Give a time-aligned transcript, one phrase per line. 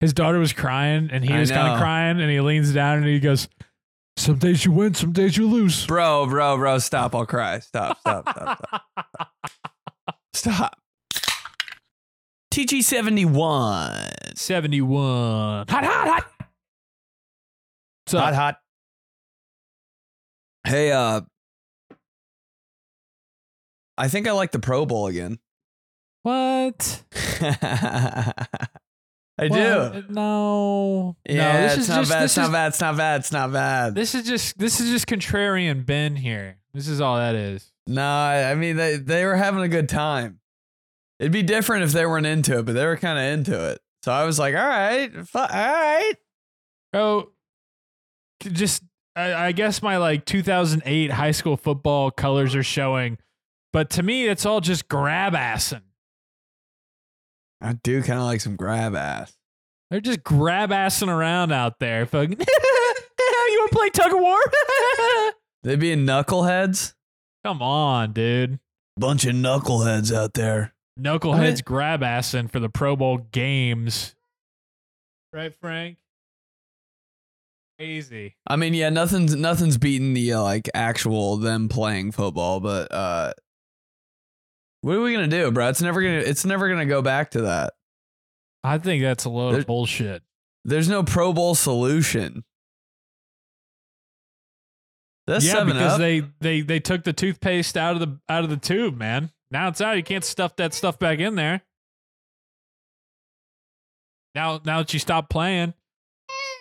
[0.00, 1.74] his daughter was crying and he I was kind know.
[1.74, 3.48] of crying and he leans down and he goes,
[4.16, 7.14] "Some days you win, some days you lose." Bro, bro, bro, stop.
[7.14, 7.58] I'll cry.
[7.60, 9.26] Stop, stop, stop, stop.
[10.34, 10.78] stop.
[12.52, 14.36] TG71.
[14.38, 15.66] Seventy-one.
[15.68, 16.26] Hot, hot, hot.
[18.04, 18.34] What's up?
[18.34, 18.56] hot.
[20.66, 21.20] Hey, uh,
[23.98, 25.38] I think I like the Pro Bowl again.
[26.22, 27.02] What?
[29.38, 29.92] I What?
[29.92, 30.04] do.
[30.08, 31.16] No.
[31.28, 32.24] Yeah, no, this it's is not just bad.
[32.24, 32.66] It's not is, bad.
[32.68, 33.20] It's not bad.
[33.20, 33.94] It's not bad.
[33.94, 36.56] this is just this is just contrarian Ben here.
[36.72, 37.70] This is all that is.
[37.86, 40.40] No, I mean they they were having a good time.
[41.18, 43.80] It'd be different if they weren't into it, but they were kind of into it.
[44.04, 46.14] So I was like, all right, fu- all right.
[46.92, 47.30] Oh,
[48.42, 48.82] just
[49.14, 53.18] I, I guess my like 2008 high school football colors are showing,
[53.72, 55.82] but to me it's all just grab assing.
[57.60, 59.32] I do kind of like some grab ass.
[59.90, 62.06] They're just grab assing around out there.
[62.06, 62.46] Fucking, you
[63.58, 64.38] want to play tug of war?
[65.62, 66.94] They being knuckleheads.
[67.44, 68.60] Come on, dude.
[68.96, 70.74] Bunch of knuckleheads out there.
[70.96, 74.14] Knuckleheads grab assing for the Pro Bowl games.
[75.32, 75.98] Right, Frank?
[77.80, 78.36] Crazy.
[78.46, 83.32] I mean, yeah, nothing's nothing's beating the uh, like actual them playing football, but uh,
[84.86, 85.68] what are we gonna do, bro?
[85.68, 87.72] It's never gonna it's never gonna go back to that.
[88.62, 90.22] I think that's a load There- of bullshit.
[90.64, 92.44] There's no Pro Bowl solution.
[95.26, 95.98] That's yeah, seven because up.
[95.98, 99.30] they they they took the toothpaste out of the out of the tube, man.
[99.50, 99.96] Now it's out.
[99.96, 101.62] You can't stuff that stuff back in there.
[104.36, 105.74] Now now that you stop playing,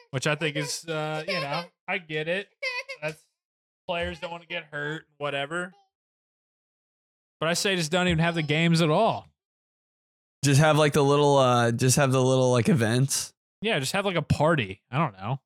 [0.10, 2.48] which I think is uh, you know, I get it.
[3.04, 3.22] That's
[3.88, 5.74] players don't want to get hurt, whatever.
[7.40, 9.28] But I say just don't even have the games at all.
[10.44, 13.34] just have like the little uh just have the little like events.
[13.62, 14.82] Yeah, just have like a party.
[14.92, 15.40] I don't know.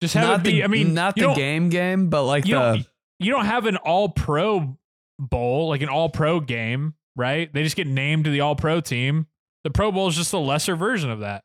[0.00, 0.50] Just have not it be.
[0.52, 2.86] the I mean, not the game game, but like you the don't
[3.18, 4.76] you don't have an all pro
[5.18, 8.80] bowl like an all pro game right they just get named to the all pro
[8.80, 9.26] team
[9.64, 11.44] the pro bowl is just a lesser version of that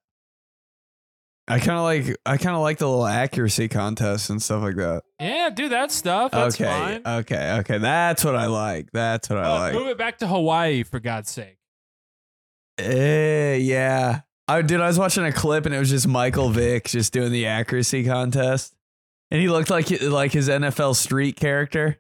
[1.47, 4.75] I kind of like I kind of like the little accuracy contests and stuff like
[4.77, 5.03] that.
[5.19, 7.77] yeah do that stuff that's okay, fine okay, okay.
[7.77, 8.91] That's what I like.
[8.91, 9.73] That's what I Uh, like.
[9.73, 11.57] move it back to hawaii for god's sake
[12.77, 14.21] Eh, yeah.
[14.47, 17.31] I dude, I was watching a clip and it was just Michael Vick just doing
[17.31, 18.75] the accuracy contest,
[19.31, 21.99] and he looked like like his NFL Street character.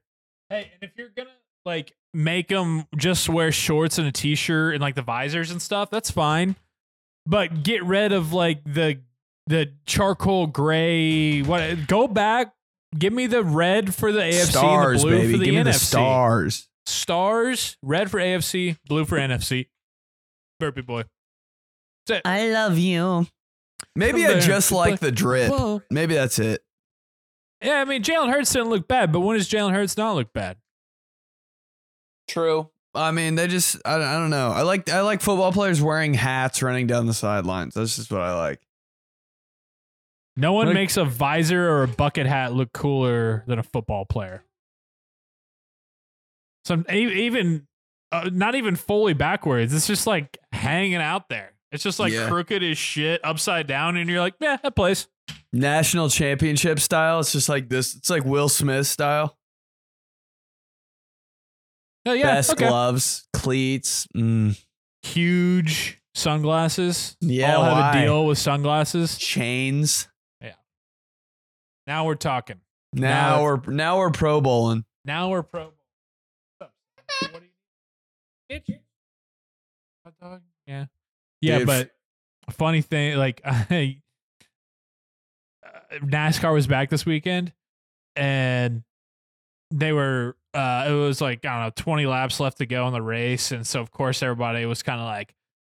[0.49, 1.29] hey and if you're gonna
[1.65, 5.89] like make him just wear shorts and a t-shirt and like the visors and stuff
[5.89, 6.55] that's fine
[7.25, 8.99] but get rid of like the
[9.47, 12.53] the charcoal gray what go back
[12.97, 15.31] give me the red for the AFC stars, and the blue baby.
[15.33, 16.67] for the Give me NFC the stars.
[16.85, 19.67] stars, red for AFC, blue for NFC.
[20.59, 21.03] Burpee boy.
[22.07, 22.21] That's it.
[22.27, 23.27] I love you.
[23.95, 24.41] Maybe Come I there.
[24.41, 25.51] just like the drip.
[25.51, 25.81] Whoa.
[25.91, 26.63] Maybe that's it.
[27.61, 30.31] Yeah, I mean Jalen Hurts didn't look bad, but when does Jalen Hurts not look
[30.33, 30.57] bad?
[32.27, 32.69] True.
[32.93, 34.51] I mean, they just I, I don't know.
[34.51, 37.73] I like I like football players wearing hats running down the sidelines.
[37.73, 38.61] That's just what I like.
[40.37, 44.05] No one Like- makes a visor or a bucket hat look cooler than a football
[44.05, 44.43] player.
[46.65, 47.67] Some even
[48.11, 49.73] uh, not even fully backwards.
[49.73, 51.53] It's just like hanging out there.
[51.71, 52.27] It's just like Yeah.
[52.29, 55.07] crooked as shit, upside down, and you're like, yeah, that plays.
[55.51, 57.19] National championship style.
[57.19, 57.95] It's just like this.
[57.95, 59.37] It's like Will Smith style.
[62.05, 62.67] Oh yeah, Best okay.
[62.67, 64.07] gloves, cleats.
[64.15, 64.59] Mm.
[65.03, 67.17] Huge sunglasses.
[67.21, 67.97] Yeah, all have why?
[67.99, 69.17] a deal with sunglasses.
[69.17, 70.07] chains.
[71.87, 72.61] Now we're talking.
[72.93, 74.85] Now Now we're now we're pro bowling.
[75.03, 75.71] Now we're pro.
[76.57, 76.71] What's?
[77.31, 78.79] What do you need?
[80.03, 80.41] Hot dog?
[80.67, 80.85] Yeah.
[81.41, 81.91] Yeah, Dude, but
[82.49, 84.01] funny thing, like I,
[85.65, 87.53] uh, NASCAR was back this weekend,
[88.15, 88.83] and
[89.71, 90.35] they were.
[90.53, 93.51] Uh, it was like I don't know, twenty laps left to go in the race,
[93.51, 95.35] and so of course everybody was kind of like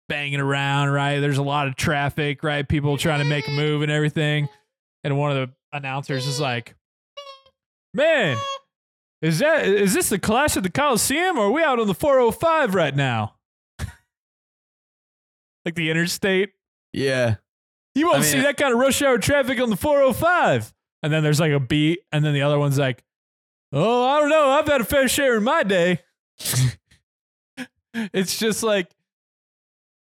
[0.09, 0.91] banging around.
[0.91, 2.43] Right, there's a lot of traffic.
[2.43, 4.49] Right, people trying to make a move and everything,
[5.07, 6.75] and one of the announcers is like,
[7.95, 8.37] "Man,
[9.23, 11.95] is that is this the clash at the Coliseum, or are we out on the
[11.95, 13.37] 405 right now?"
[15.65, 16.51] like the interstate.
[16.93, 17.37] Yeah.
[17.95, 20.75] You won't I mean- see that kind of rush hour traffic on the 405.
[21.03, 23.05] And then there's like a beat, and then the other one's like,
[23.73, 24.49] "Oh, I don't know.
[24.51, 26.01] I've had a fair share in my day."
[27.95, 28.91] it's just like,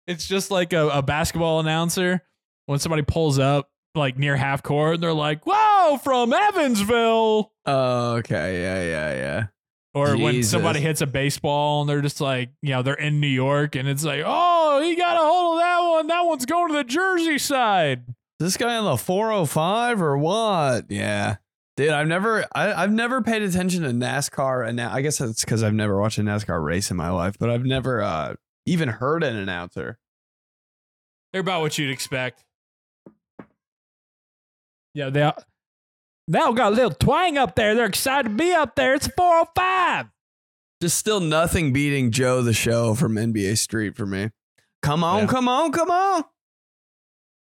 [0.07, 2.23] it's just like a, a basketball announcer
[2.65, 8.13] when somebody pulls up like near half court, and they're like, "Whoa, from Evansville." Oh,
[8.17, 8.63] okay.
[8.63, 9.47] Yeah, yeah, yeah.
[9.95, 13.27] Or when somebody hits a baseball and they're just like, you know, they're in New
[13.27, 16.07] York and it's like, oh, he got a hold of that one.
[16.09, 18.05] That one's going to the Jersey side.
[18.39, 20.91] this guy on the 405 or what?
[20.91, 21.37] Yeah.
[21.79, 25.63] Dude, I've never I, I've never paid attention to NASCAR and I guess that's because
[25.63, 28.35] I've never watched a NASCAR race in my life, but I've never uh,
[28.67, 29.99] even heard an announcer.
[31.33, 32.45] They're about what you'd expect.
[34.97, 35.37] Yeah, they all,
[36.27, 37.75] they all got a little twang up there.
[37.75, 38.95] They're excited to be up there.
[38.95, 40.07] It's 405.
[40.81, 44.31] Just still nothing beating Joe the Show from NBA Street for me.
[44.83, 45.27] Come on, Yeah.
[45.27, 46.25] come on, come on.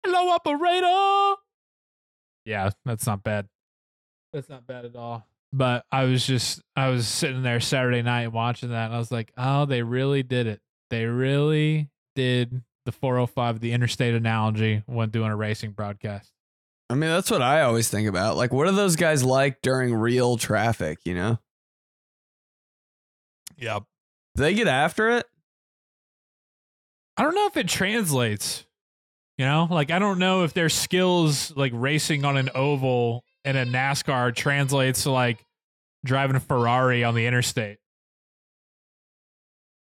[0.03, 1.39] Hello, operator.
[2.45, 3.47] Yeah, that's not bad.
[4.33, 5.27] That's not bad at all.
[5.53, 9.11] But I was just, I was sitting there Saturday night watching that, and I was
[9.11, 10.61] like, oh, they really did it.
[10.89, 16.31] They really did the 405, the interstate analogy when doing a racing broadcast.
[16.89, 18.37] I mean, that's what I always think about.
[18.37, 21.39] Like, what are those guys like during real traffic, you know?
[23.57, 23.79] Yeah.
[24.35, 25.25] Do they get after it?
[27.17, 28.65] I don't know if it translates.
[29.37, 33.57] You know, like I don't know if their skills like racing on an oval in
[33.57, 35.45] a NASCAR translates to like
[36.05, 37.79] driving a Ferrari on the interstate.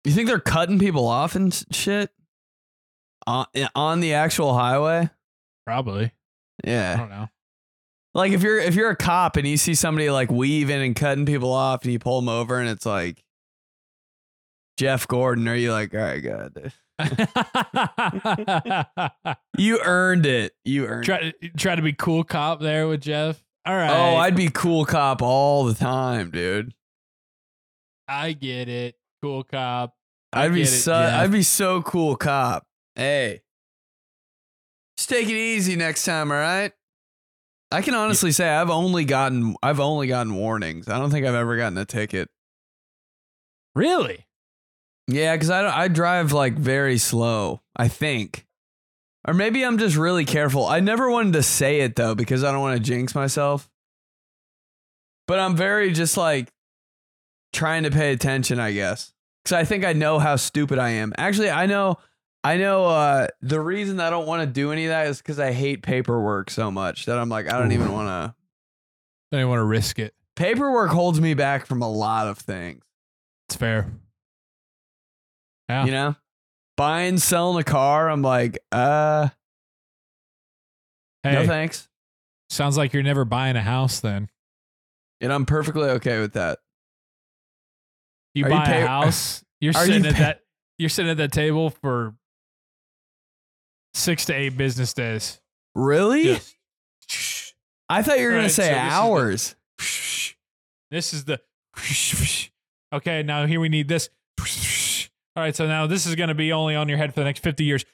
[0.03, 2.09] You think they're cutting people off and shit?
[3.27, 5.09] On, eh, on the actual highway?
[5.65, 6.11] Probably.
[6.65, 6.97] I Yeah.
[6.97, 7.27] don't know.
[8.15, 11.25] Like if you're if you're a cop and you see somebody like weaving and cutting
[11.25, 13.23] people off and you pull them over and it's like
[14.77, 16.71] Jeff Gordon, are you like, all right, good.
[19.57, 20.53] You earned it.
[20.63, 21.05] You earned it.
[21.05, 23.43] try try to be cool cop there with Jeff.
[23.65, 23.89] All right.
[23.91, 26.73] Oh, I'd be cool cop all the time, dude.
[28.07, 28.95] I get it.
[29.21, 29.95] Cool cop.
[30.33, 31.21] I I'd be it, so Jeff.
[31.23, 32.65] I'd be so cool cop.
[32.95, 33.41] Hey.
[34.99, 36.73] Just take it easy next time, all right?
[37.71, 40.89] I can honestly say I've only gotten I've only gotten warnings.
[40.89, 42.27] I don't think I've ever gotten a ticket.
[43.73, 44.27] Really?
[45.07, 47.61] Yeah, because I don't- I drive like very slow.
[47.77, 48.45] I think,
[49.25, 50.67] or maybe I'm just really careful.
[50.67, 53.69] I never wanted to say it though because I don't want to jinx myself.
[55.29, 56.51] But I'm very just like
[57.53, 59.13] trying to pay attention, I guess,
[59.45, 61.13] because I think I know how stupid I am.
[61.17, 61.99] Actually, I know,
[62.43, 62.85] I know.
[62.85, 65.81] Uh, the reason I don't want to do any of that is because I hate
[65.81, 68.35] paperwork so much that I'm like I don't even want to.
[69.31, 70.13] I don't want to risk it.
[70.35, 72.81] Paperwork holds me back from a lot of things.
[73.47, 73.91] It's fair.
[75.67, 75.85] Yeah.
[75.85, 76.15] You know,
[76.77, 78.09] buying, selling a car.
[78.09, 79.29] I'm like, uh.
[81.23, 81.87] hey, No thanks.
[82.49, 84.29] sounds like you're never buying a house then.
[85.21, 86.59] And I'm perfectly okay with that.
[88.33, 90.41] You Are you buy pay- a house, you're are you sitting at pay- that
[90.77, 92.15] you're sitting at that table for
[93.99, 95.39] six to eight business days.
[95.75, 96.39] Really?
[97.07, 97.55] Just
[97.89, 99.55] I thought you were going Alright, to say so this is the- hours.
[100.91, 101.39] this is the
[102.93, 103.23] okay.
[103.23, 104.09] Now here we need this.
[105.35, 107.25] All right, so now this is going to be only on your head for the
[107.25, 107.85] next fifty years.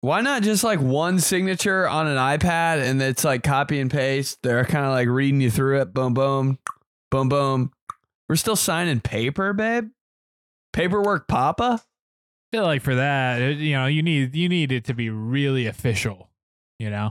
[0.00, 4.38] Why not just like one signature on an iPad and it's like copy and paste?
[4.42, 5.94] They're kind of like reading you through it.
[5.94, 6.58] Boom, boom,
[7.10, 7.72] boom, boom.
[8.28, 9.88] We're still signing paper, babe.
[10.72, 11.82] Paperwork, Papa.
[12.54, 15.66] Feel like for that, it- you know, you need you need it to be really
[15.66, 16.30] official.
[16.78, 17.10] You know,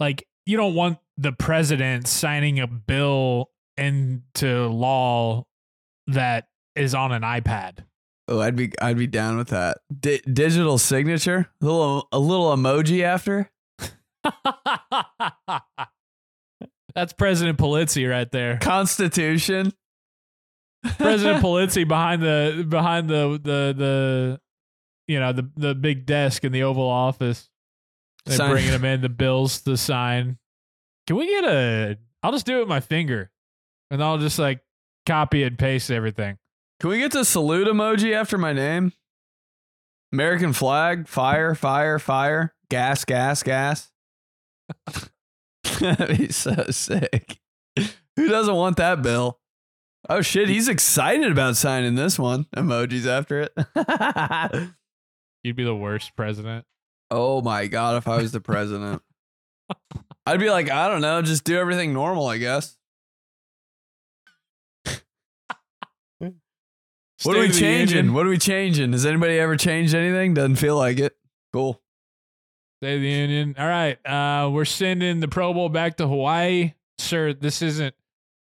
[0.00, 5.46] like you don't want the president signing a bill into law
[6.08, 7.84] that is on an iPad.
[8.26, 9.78] Oh, I'd be, I'd be down with that.
[10.00, 13.48] Di- digital signature, a little, a little emoji after.
[16.96, 18.56] That's President Polizzi right there.
[18.58, 19.72] Constitution.
[20.98, 24.40] President Polizzi behind the behind the the the
[25.08, 27.48] you know the the big desk in the Oval Office.
[28.26, 30.38] They're Sign- bringing him in the bills to sign.
[31.06, 31.98] Can we get a?
[32.22, 33.30] I'll just do it with my finger,
[33.90, 34.60] and I'll just like
[35.06, 36.38] copy and paste everything.
[36.80, 38.92] Can we get the salute emoji after my name?
[40.12, 43.90] American flag, fire, fire, fire, gas, gas, gas.
[45.80, 47.38] That'd be so sick.
[48.16, 49.38] Who doesn't want that bill?
[50.08, 52.44] Oh shit, he's excited about signing this one.
[52.56, 54.70] Emojis after it.
[55.42, 56.64] You'd be the worst president.
[57.10, 59.02] oh my god, if I was the president.
[60.26, 62.76] I'd be like, I don't know, just do everything normal, I guess.
[67.22, 67.96] What are we State of the changing?
[67.96, 68.14] Union.
[68.14, 68.92] What are we changing?
[68.92, 70.34] Has anybody ever changed anything?
[70.34, 71.16] Doesn't feel like it.
[71.52, 71.80] Cool.
[72.82, 73.54] State of the Union.
[73.58, 73.96] All right.
[74.04, 76.74] Uh, we're sending the Pro Bowl back to Hawaii.
[76.98, 77.94] Sir, this isn't.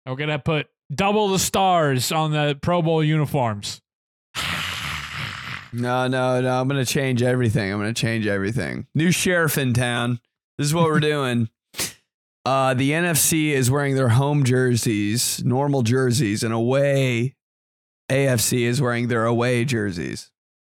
[0.06, 3.80] We're going to put double the stars on the Pro Bowl uniforms.
[5.72, 6.60] No, no, no.
[6.60, 7.72] I'm gonna change everything.
[7.72, 8.86] I'm gonna change everything.
[8.94, 10.18] New sheriff in town.
[10.58, 11.48] This is what we're doing.
[12.44, 17.36] Uh, the NFC is wearing their home jerseys, normal jerseys, and away
[18.10, 20.30] AFC is wearing their away jerseys.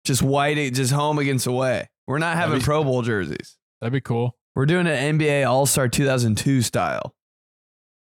[0.06, 1.90] just white, just home against away.
[2.08, 3.58] We're not having be- Pro Bowl jerseys.
[3.82, 4.38] That'd be cool.
[4.56, 7.15] We're doing an NBA All Star 2002 style.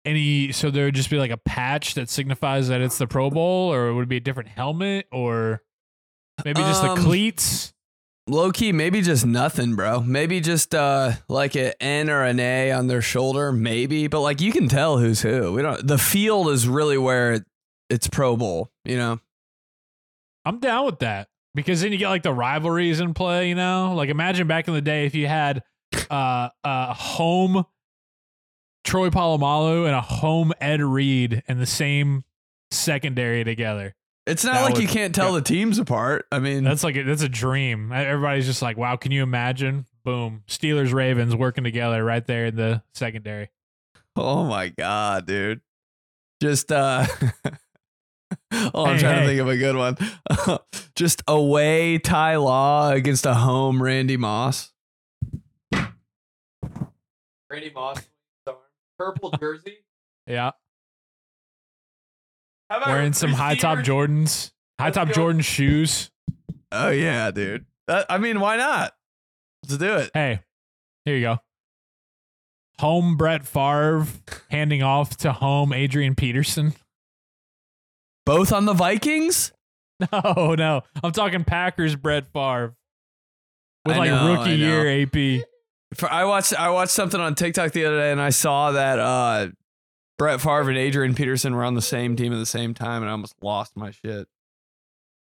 [0.05, 3.31] Any so there would just be like a patch that signifies that it's the Pro
[3.31, 5.63] Bowl, or would it be a different helmet, or
[6.45, 7.75] maybe just Um, the cleats?
[8.27, 10.01] Low key, maybe just nothing, bro.
[10.01, 14.07] Maybe just uh like an N or an A on their shoulder, maybe.
[14.07, 15.53] But like you can tell who's who.
[15.53, 15.87] We don't.
[15.87, 17.45] The field is really where it,
[17.91, 18.71] it's Pro Bowl.
[18.85, 19.21] You know.
[20.47, 23.49] I'm down with that because then you get like the rivalries in play.
[23.49, 25.63] You know, like imagine back in the day if you had
[26.09, 27.67] uh a home
[28.91, 32.25] Troy Polamalu and a home Ed Reed in the same
[32.73, 33.95] secondary together.
[34.27, 36.27] It's not That like would- you can't tell the teams apart.
[36.33, 37.93] I mean, That's like a, that's a dream.
[37.93, 39.87] Everybody's just like, wow, can you imagine?
[40.05, 43.51] Boom, Steelers Ravens working together right there in the secondary.
[44.17, 45.61] oh my god, dude.
[46.43, 47.07] Just uh
[48.53, 49.21] Oh, I'm Hey, trying hey.
[49.21, 49.97] to think of a good one.
[50.97, 54.73] Just away Ty Law against a home Randy Moss.
[57.51, 57.99] Randy Moss,
[59.01, 59.79] purple jersey.
[60.27, 60.51] Yeah,
[62.69, 63.79] How about wearing some high top?
[63.79, 65.15] Jordans, high top go.
[65.15, 66.11] Jordan shoes.
[66.71, 67.65] Oh yeah, dude.
[67.89, 68.93] That, I mean, why not?
[69.65, 70.11] Let's do it.
[70.15, 70.41] Hey,
[71.05, 71.39] here you go.
[72.79, 74.07] Home Brett Favre
[74.51, 76.75] handing off to home Adrian Peterson.
[78.27, 79.53] Both on the Vikings.
[80.13, 82.75] No, no, I'm talking Packers Brett Favre
[83.85, 84.83] with I like know, I rookie know.
[84.83, 85.45] year AP.
[85.95, 88.99] For, I watched I watched something on TikTok the other day, and I saw that
[88.99, 89.49] uh,
[90.19, 93.09] Brett Favre and Adrian Peterson were on the same team at the same time, and
[93.09, 94.29] I almost lost my shit.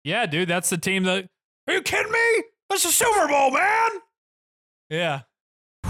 [0.05, 1.29] Yeah, dude, that's the team that.
[1.67, 2.43] Are you kidding me?
[2.69, 3.91] That's the Super Bowl, man.
[4.91, 5.21] Yeah,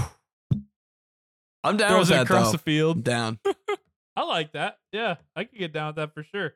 [1.65, 2.53] I'm down throws with it that across though.
[2.53, 2.97] the field.
[2.99, 3.39] I'm down.
[4.17, 4.79] I like that.
[4.93, 6.55] Yeah, I could get down with that for sure.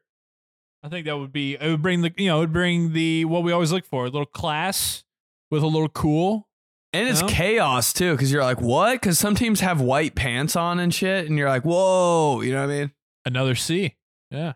[0.84, 3.24] I think that would be it would bring the you know it would bring the
[3.24, 5.04] what we always look for a little class
[5.50, 6.48] with a little cool.
[6.94, 7.28] And it's No?
[7.28, 9.00] chaos too, because you're like, what?
[9.00, 12.66] Because some teams have white pants on and shit, and you're like, whoa, you know
[12.66, 12.92] what I mean?
[13.24, 13.96] Another C.
[14.30, 14.54] Yeah,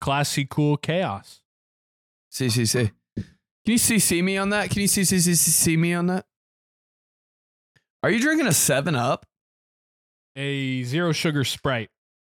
[0.00, 1.40] classy, cool chaos.
[2.30, 2.48] See.
[2.48, 4.70] Can you see see me on that?
[4.70, 6.24] Can you see see see see see me on that?
[8.02, 9.26] Are you drinking a Seven Up?
[10.36, 11.90] A zero sugar sprite.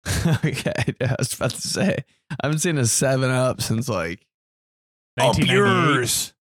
[0.28, 4.26] okay, I was about to say I haven't seen a Seven Up since like
[5.20, 6.33] oh 1998.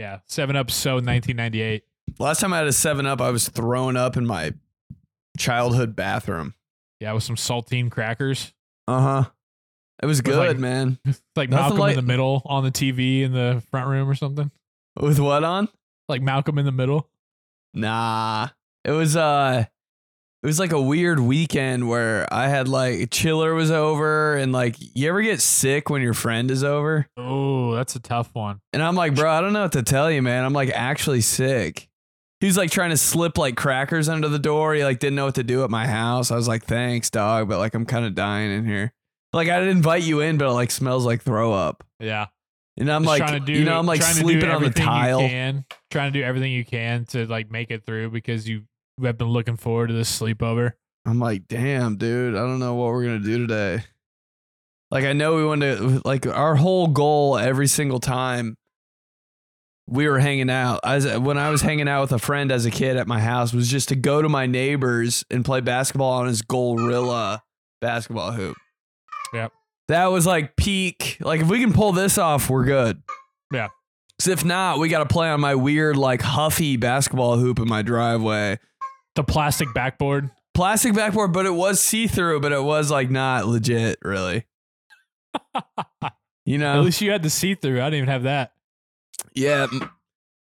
[0.00, 0.70] Yeah, Seven Up.
[0.70, 1.84] So 1998.
[2.18, 4.54] Last time I had a Seven Up, I was throwing up in my
[5.36, 6.54] childhood bathroom.
[7.00, 8.54] Yeah, with some saltine crackers.
[8.88, 9.24] Uh huh.
[10.02, 10.98] It was good, like- man.
[11.36, 14.14] Like Nothing Malcolm like- in the middle on the TV in the front room or
[14.14, 14.50] something.
[14.98, 15.68] With what on?
[16.08, 17.08] Like Malcolm in the middle.
[17.74, 18.48] Nah.
[18.84, 19.66] It was uh
[20.42, 24.76] it was like a weird weekend where I had like Chiller was over and like
[24.78, 27.06] you ever get sick when your friend is over?
[27.16, 28.60] Oh, that's a tough one.
[28.72, 30.44] And I'm like, bro, I don't know what to tell you, man.
[30.44, 31.88] I'm like actually sick.
[32.40, 34.72] He was like trying to slip like crackers under the door.
[34.72, 36.30] He like didn't know what to do at my house.
[36.30, 38.94] I was like, thanks, dog, but like I'm kind of dying in here.
[39.34, 41.84] Like I didn't invite you in, but it like smells like throw up.
[41.98, 42.26] Yeah.
[42.78, 44.70] And I'm Just like, do, you know, I'm like trying to do sleeping on the
[44.70, 45.20] tile.
[45.20, 48.62] can, trying to do everything you can to like make it through because you
[49.06, 50.72] have been looking forward to this sleepover.
[51.06, 53.84] I'm like, damn, dude, I don't know what we're gonna do today.
[54.90, 58.56] Like, I know we want to, like, our whole goal every single time
[59.86, 62.70] we were hanging out, as when I was hanging out with a friend as a
[62.70, 66.26] kid at my house, was just to go to my neighbors and play basketball on
[66.26, 67.40] his Goalrilla
[67.80, 68.56] basketball hoop.
[69.32, 69.52] Yep.
[69.88, 71.16] That was like peak.
[71.20, 73.02] Like, if we can pull this off, we're good.
[73.52, 73.68] Yeah.
[74.18, 77.68] 'Cause if not, we got to play on my weird, like, huffy basketball hoop in
[77.68, 78.58] my driveway
[79.20, 80.30] The plastic backboard.
[80.54, 84.46] plastic backboard, but it was see through, but it was like not legit, really.
[86.46, 87.82] You know, At least you had the see through.
[87.82, 88.52] I didn't even have that.
[89.34, 89.66] Yeah.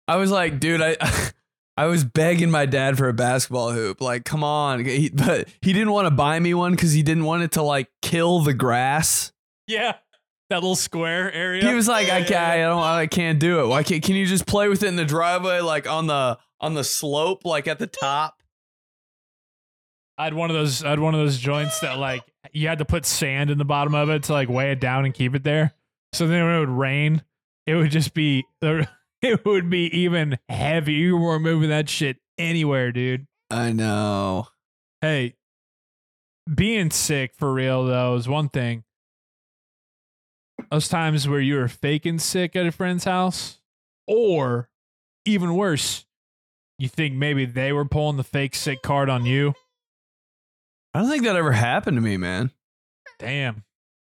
[0.08, 0.96] I was like, dude, I
[1.78, 4.00] I was begging my dad for a basketball hoop.
[4.00, 4.86] Like, come on.
[4.86, 7.62] He, but he didn't want to buy me one because he didn't want it to
[7.64, 9.34] like kill the grass.
[9.68, 9.96] Yeah.
[10.50, 11.68] That little square area.
[11.68, 13.68] He was like, I can't, I don't, I can't do it.
[13.68, 14.02] Why can't?
[14.02, 17.46] Can you just play with it in the driveway, like on the on the slope,
[17.46, 18.39] like at the top?
[20.20, 20.84] I had one of those.
[20.84, 23.64] I had one of those joints that like you had to put sand in the
[23.64, 25.74] bottom of it to like weigh it down and keep it there.
[26.12, 27.24] So then when it would rain,
[27.66, 30.94] it would just be it would be even heavy.
[30.94, 33.28] You weren't moving that shit anywhere, dude.
[33.50, 34.50] I know.
[35.00, 35.36] Hey,
[36.54, 38.84] being sick for real though is one thing.
[40.70, 43.60] Those times where you were faking sick at a friend's house,
[44.06, 44.68] or
[45.24, 46.06] even worse,
[46.78, 49.54] you think maybe they were pulling the fake sick card on you.
[50.94, 52.52] I don't think that ever happened to me, man.
[53.20, 53.64] Damn.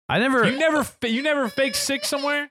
[0.08, 0.49] I never.
[0.49, 2.50] You never, you never fake sick somewhere.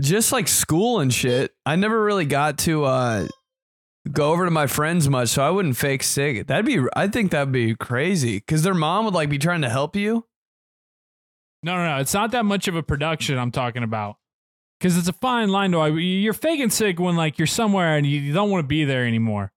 [0.00, 1.54] Just like school and shit.
[1.64, 3.28] I never really got to uh
[4.10, 6.46] go over to my friends much, so I wouldn't fake sick.
[6.48, 8.40] That'd be I think that'd be crazy.
[8.40, 10.26] Cause their mom would like be trying to help you.
[11.62, 12.00] No, no, no.
[12.00, 14.16] It's not that much of a production I'm talking about.
[14.80, 18.20] Because it's a fine line to you're faking sick when like you're somewhere and you,
[18.20, 19.52] you don't want to be there anymore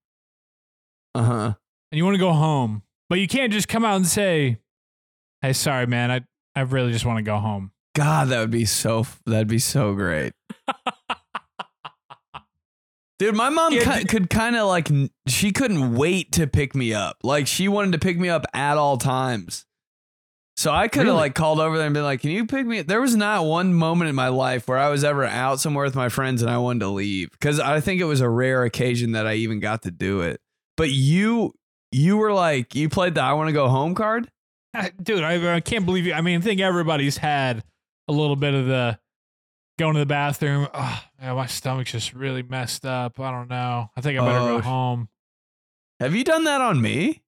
[1.16, 1.54] Uh-huh.
[1.92, 4.58] and you want to go home, but you can't just come out and say,
[5.42, 6.12] "Hey, sorry, man.
[6.12, 6.22] I
[6.56, 9.94] I really just want to go home." God, that would be so that'd be so
[9.94, 10.34] great.
[13.20, 14.90] Dude, my mom Yeah, ki- could kind of like
[15.28, 17.18] she couldn't wait to pick me up.
[17.24, 19.66] Like she wanted to pick me up at all times.
[20.56, 21.18] So I could have Really?
[21.18, 23.46] like called over there and been like, "Can you pick me?" up?" There was not
[23.46, 26.52] one moment in my life where I was ever out somewhere with my friends and
[26.52, 29.60] I wanted to leave because I think it was a rare occasion that I even
[29.60, 30.40] got to do it.
[30.76, 31.54] But you,
[31.92, 34.30] you were like, you played the "I want to go home" card.
[35.02, 36.14] Dude, I, I can't believe you.
[36.14, 37.64] I mean, I think everybody's had
[38.08, 39.00] a little bit of the
[39.80, 40.68] going to the bathroom.
[40.74, 43.20] Oh, man, my stomach's just really messed up.
[43.20, 43.90] I don't know.
[43.96, 45.10] I think I better Oh, go home.
[46.00, 47.24] Have you done that on me?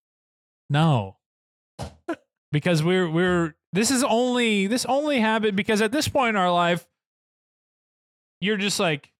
[0.70, 1.18] No.
[2.51, 6.51] because we're we're this is only this only happened because at this point in our
[6.51, 6.86] life
[8.42, 9.12] you're just like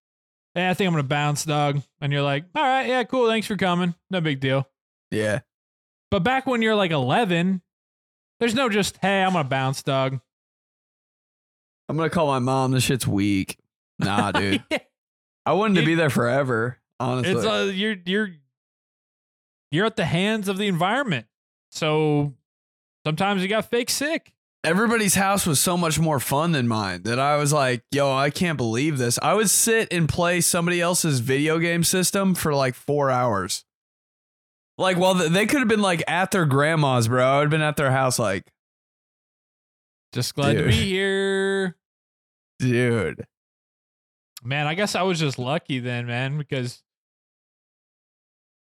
[0.56, 1.82] hey, I think I'm gonna bounce, dog.
[2.02, 3.96] And you're like, all right, yeah, cool, thanks for coming.
[4.10, 4.68] No big deal.
[5.12, 5.40] Yeah.
[6.12, 7.62] But back when you're like eleven,
[8.40, 10.20] there's no just, hey, I'm gonna bounce, dog.
[11.88, 12.72] I'm gonna call my mom.
[12.72, 13.58] This shit's weak.
[13.98, 14.64] Nah, dude.
[15.46, 16.78] I wanted to be there forever.
[17.00, 18.30] Honestly, it's uh, you're you're
[19.72, 21.26] you're at the hands of the environment.
[21.72, 22.34] So
[23.06, 24.34] sometimes you got fake sick.
[24.64, 28.30] everybody's house was so much more fun than mine that I was like, yo, I
[28.30, 29.18] can't believe this.
[29.22, 33.64] I would sit and play somebody else's video game system for like four hours.
[34.80, 37.24] Like, well, they could have been like at their grandma's, bro.
[37.26, 38.50] I would have been at their house, like,
[40.14, 41.76] Just glad to be here.
[42.60, 43.26] dude.
[44.42, 46.82] Man, I guess I was just lucky then, man, because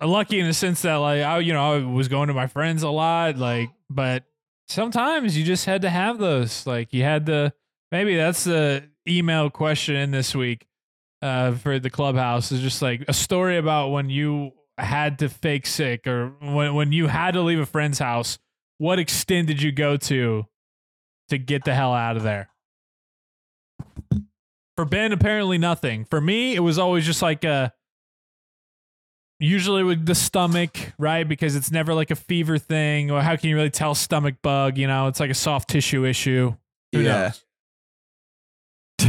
[0.02, 2.82] lucky in the sense that like I, you know, I was going to my friends
[2.82, 4.24] a lot, like, but
[4.68, 6.65] sometimes you just had to have those.
[6.65, 7.54] Like you had to
[7.91, 10.65] maybe that's the email question in this week
[11.22, 15.66] uh for the clubhouse is just like a story about when you had to fake
[15.66, 18.38] sick or when when you had to leave a friend's house.
[18.78, 20.46] What extent did you go to
[21.30, 22.50] to get the hell out of there?
[24.76, 26.06] For Ben, apparently nothing.
[26.06, 27.74] For me, it was always just like a
[29.40, 31.28] usually with the stomach, right?
[31.28, 34.78] Because it's never like a fever thing, or how can you really tell stomach bug?
[34.78, 36.56] You know, it's like a soft tissue issue.
[36.94, 37.18] Who Yeah.
[37.18, 37.44] knows?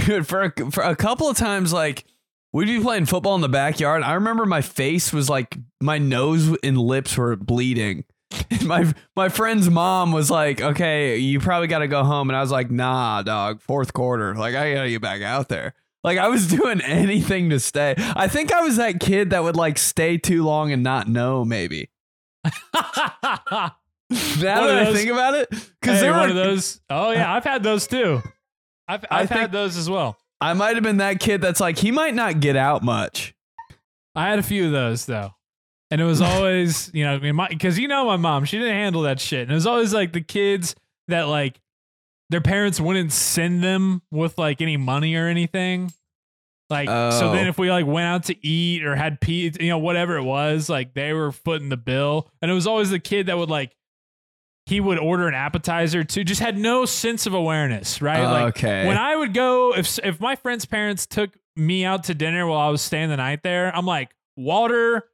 [0.06, 2.04] Dude, for a, for a couple of times, like
[2.52, 4.02] we'd be playing football in the backyard.
[4.02, 8.04] I remember my face was like my nose and lips were bleeding.
[8.50, 12.36] And my my friend's mom was like, "Okay, you probably got to go home," and
[12.36, 13.60] I was like, "Nah, dog.
[13.62, 17.58] Fourth quarter, like I gotta get back out there." Like I was doing anything to
[17.60, 17.94] stay.
[17.98, 21.42] I think I was that kid that would like stay too long and not know.
[21.44, 21.88] Maybe
[22.44, 23.72] now
[24.10, 26.80] that I think about it, because Hey, there one were of those.
[26.90, 28.22] Oh yeah, I've had those too.
[28.86, 30.16] I've I I've think- had those as well.
[30.40, 33.34] I might have been that kid that's like he might not get out much.
[34.14, 35.32] I had a few of those though.
[35.90, 38.74] And it was always, you know, I mean, because you know my mom, she didn't
[38.74, 39.42] handle that shit.
[39.42, 40.74] And it was always like the kids
[41.08, 41.58] that like
[42.30, 45.92] their parents wouldn't send them with like any money or anything.
[46.70, 47.32] Like so Oh.
[47.32, 50.22] then if we like went out to eat or had pizza, you know, whatever it
[50.24, 52.30] was, like they were footing the bill.
[52.42, 53.74] And it was always the kid that would like
[54.68, 58.22] he would order an appetizer too, just had no sense of awareness, right?
[58.22, 58.86] Like okay.
[58.86, 62.58] when I would go, if if my friend's parents took me out to dinner while
[62.60, 65.04] I was staying the night there, I'm like, water.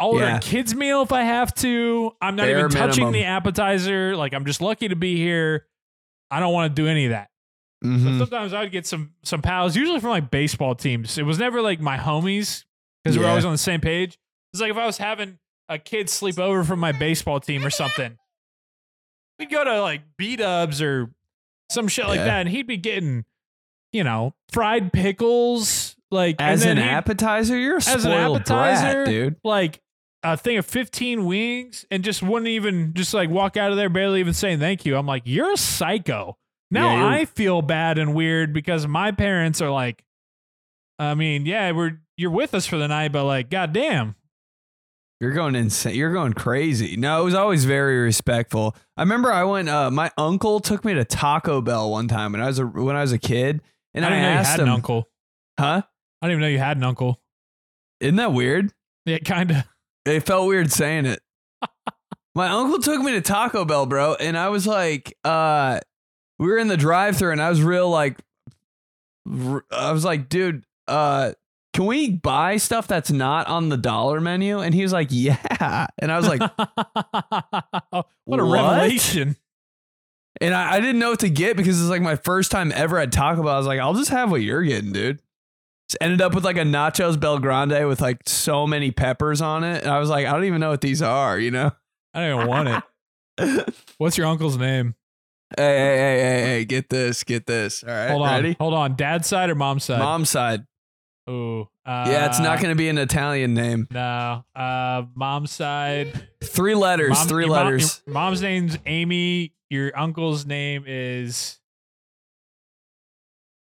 [0.00, 0.36] I'll order Yeah.
[0.36, 2.12] a kid's meal if I have to.
[2.22, 3.12] I'm not Bare even touching minimum.
[3.14, 4.16] the appetizer.
[4.16, 5.66] Like I'm just lucky to be here.
[6.30, 7.30] I don't want to do any of that.
[7.82, 8.18] So Mhm.
[8.18, 11.18] sometimes I would get some some pals, usually from like baseball teams.
[11.18, 12.64] It was never like my homies
[13.04, 14.18] because we we're always on the same page.
[14.52, 17.70] It's like if I was having a kid sleep over from my baseball team or
[17.70, 18.16] something,
[19.38, 21.10] we'd go to like B Dubs or
[21.70, 23.24] some shit like that, and he'd be getting,
[23.92, 29.06] you know, fried pickles, like As and an appetizer, you're a as an appetizer, brat,
[29.06, 29.36] dude.
[29.44, 29.80] like
[30.22, 33.88] a thing of 15 wings and just wouldn't even just like walk out of there
[33.88, 34.96] barely even saying thank you.
[34.96, 36.36] I'm like, you're a psycho.
[36.70, 40.04] Now Yeah, I feel bad and weird because my parents are like,
[40.98, 44.16] I mean, yeah, we're you're with us for the night, but like, goddamn.
[45.20, 45.96] You're going insane.
[45.96, 46.96] You're going crazy.
[46.96, 48.76] No, it was always very respectful.
[48.96, 49.68] I remember I went.
[49.68, 52.94] Uh, my uncle took me to Taco Bell one time when I was a when
[52.94, 53.60] I was a kid,
[53.94, 55.08] and I I, didn't know you asked had him, an uncle.
[55.58, 55.82] "Huh?
[56.22, 57.20] I didn't even know you had an uncle.
[58.00, 58.72] Isn't that weird?"
[59.06, 59.56] Yeah, kind of.
[60.04, 61.20] It felt weird saying it.
[62.34, 65.80] My uncle took me to Taco Bell, bro, and I was like, uh,
[66.38, 68.18] we were in the drive-thru, and I was real like
[69.72, 71.32] I was like, dude, uh,
[71.74, 74.58] can we buy stuff that's not on the dollar menu?
[74.60, 75.86] And he was like, yeah.
[75.98, 76.40] And I was like,
[78.24, 79.36] what a revelation.
[80.40, 82.98] and I, I didn't know what to get because it's like my first time ever
[82.98, 83.54] at Taco Bell.
[83.54, 85.20] I was like, I'll just have what you're getting, dude.
[85.88, 89.82] Just ended up with like a nachos BellGrande with like so many peppers on it.
[89.82, 91.70] And I was like, I don't even know what these are, you know?
[92.14, 92.82] I don't even want
[93.38, 93.74] it.
[93.98, 94.94] What's your uncle's name?
[95.56, 97.82] hey, hey, hey, hey, get this, get this.
[97.82, 98.34] All right, Hold on.
[98.34, 98.56] ready?
[98.60, 98.96] Hold on.
[98.96, 100.00] Dad's side or mom's side?
[100.00, 100.66] Mom's side.
[101.28, 101.68] Ooh.
[101.84, 103.86] Uh, Yeah, it's not going to be an Italian name.
[103.90, 104.44] No.
[104.56, 106.28] Uh, mom's side.
[106.42, 108.02] Three letters, Mom- three mom- letters.
[108.06, 109.52] your mom's name's Amy.
[109.70, 111.58] Your uncle's name is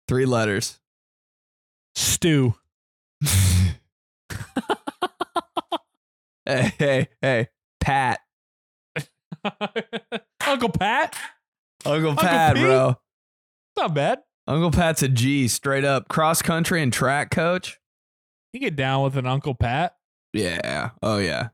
[0.10, 0.80] Three letters.
[1.96, 2.56] Stu.
[6.46, 7.48] Hey, hey, hey,
[7.80, 8.20] Pat.
[10.46, 11.16] Uncle Pat?
[11.86, 12.64] Uncle Uncle Pat, Pete?
[12.66, 12.98] bro.
[13.78, 14.20] Not bad.
[14.48, 16.08] Uncle Pat's a G, straight up.
[16.10, 17.80] Cross country and track coach.
[18.52, 19.96] You get down with an Uncle Pat.
[20.34, 20.92] Yeah.
[21.02, 21.50] Oh, yeah.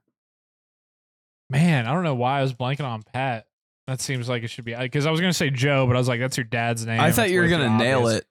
[1.49, 3.45] Man, I don't know why I was blanking on Pat.
[3.87, 6.07] That seems like it should be because I was gonna say Joe, but I was
[6.07, 6.99] like, that's your dad's name.
[6.99, 8.27] I thought you were going to nail it.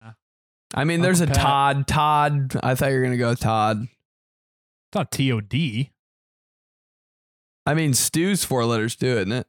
[0.00, 0.12] Nah.
[0.72, 1.34] I mean, there's a Pat.
[1.34, 1.88] Todd.
[1.88, 2.60] Todd.
[2.62, 3.82] I thought you were going to go Todd.
[3.82, 5.90] It's not T O D.
[7.66, 9.48] I mean, Stu's four letters too, isn't it?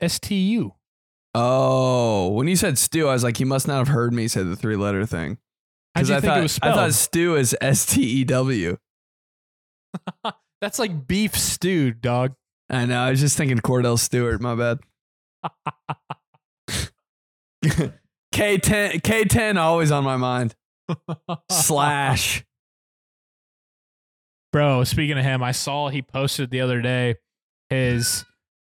[0.00, 0.76] S T U.
[1.34, 4.42] Oh, when you said stew, I was like, you must not have heard me say
[4.42, 5.38] the three letter thing.
[5.94, 8.24] How'd 'Cause you I think thought, it was I thought Stu is S T E
[8.24, 8.76] W.
[10.60, 12.34] That's like beef stew, dog.
[12.70, 13.00] I know.
[13.00, 14.40] I was just thinking Kordell Stewart.
[14.40, 14.78] My bad.
[18.34, 20.54] K10, K10 always on my mind.
[21.50, 22.44] Slash.
[24.52, 27.16] Bro, speaking of him, I saw he posted the other day
[27.70, 28.24] his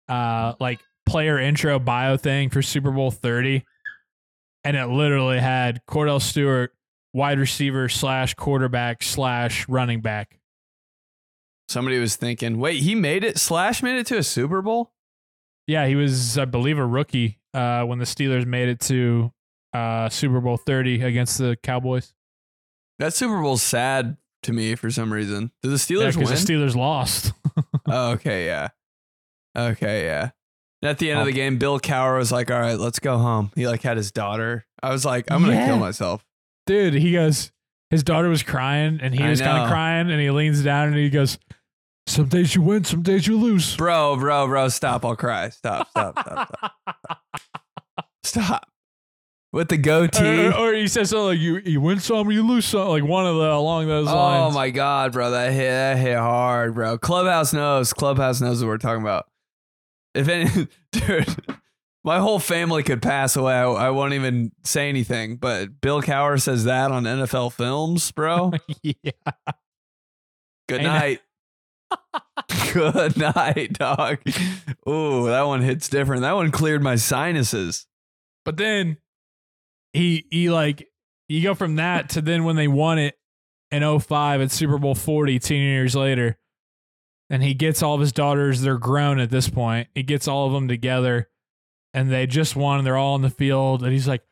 [0.08, 3.64] uh like player intro bio thing for Super Bowl 30.
[4.64, 6.74] And it literally had Kordell Stewart,
[7.12, 10.38] wide receiver slash quarterback slash running back.
[11.68, 13.38] Somebody was thinking, wait, he made it?
[13.38, 14.92] Slash made it to a Super Bowl?
[15.66, 19.32] Yeah, he was, I believe, a rookie uh when the Steelers made it to
[19.72, 22.14] uh Super Bowl 30 against the Cowboys.
[22.98, 25.52] That Super Bowl's sad to me for some reason.
[25.62, 25.76] Did the Yeah,
[26.08, 26.58] Steelers 'cause win?
[26.58, 27.32] the Steelers lost.
[27.86, 28.68] oh, okay, yeah.
[29.56, 30.30] Okay, yeah.
[30.82, 33.18] And at the end of the game, Bill Cowher was like, all right, let's go
[33.18, 33.50] home.
[33.56, 34.64] He like had his daughter.
[34.82, 35.66] I was like, I'm going to Yeah.
[35.66, 36.24] kill myself.
[36.66, 37.50] Dude, he goes,
[37.90, 39.64] his daughter was crying and he I was kind know.
[39.64, 41.38] of crying and he leans down and he goes,
[42.06, 43.74] Some days you win, some days you lose.
[43.76, 45.04] Bro, bro, bro, stop.
[45.04, 45.48] I'll cry.
[45.48, 46.72] Stop, stop, stop, stop.
[48.24, 48.68] Stop.
[49.52, 50.46] With the goatee.
[50.48, 53.26] or, or he says something like, you, you win some, you lose some, like one
[53.26, 54.16] of the along those lines.
[54.16, 54.54] Oh lines.
[54.54, 56.98] my god, bro, that hit that hit hard, bro.
[56.98, 57.92] Clubhouse knows.
[57.94, 59.26] Clubhouse knows what we're talking about.
[60.18, 61.36] If any, dude,
[62.02, 63.54] my whole family could pass away.
[63.54, 65.36] I, I won't even say anything.
[65.36, 68.52] But Bill Cowher says that on NFL Films, bro.
[68.82, 69.12] yeah.
[70.68, 71.20] Good night.
[72.72, 74.18] Good night, dog.
[74.88, 76.22] Ooh, that one hits different.
[76.22, 77.86] That one cleared my sinuses.
[78.44, 78.98] But then
[79.92, 80.88] he he like
[81.28, 83.14] you go from that to then when they won it
[83.70, 86.38] in 05 at Super Bowl 40 10 years later.
[87.30, 89.88] And he gets all of his daughters, they're grown at this point.
[89.94, 91.28] He gets all of them together
[91.94, 94.22] and they just won, they're all in the field, and he's like,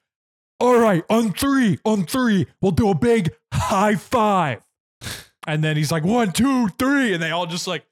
[0.61, 4.61] All right, on three, on three, we'll do a big high five.
[5.47, 7.85] And then he's like, one, two, three, and they all just like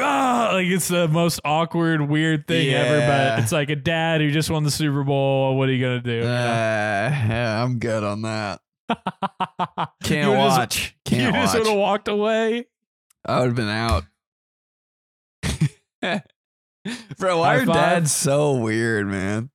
[0.00, 4.30] Ah, like it's the most awkward, weird thing ever, but it's like a dad who
[4.30, 5.56] just won the Super Bowl.
[5.58, 6.12] What are you gonna do?
[6.12, 8.60] you Uh, yeah, I'm good on that.
[10.02, 10.96] Can't You just- watch.
[11.04, 12.64] Can't you just would have walked away.
[13.26, 14.04] I would have been out.
[17.18, 17.74] Bro, why High are five.
[17.74, 19.50] dads so weird, man?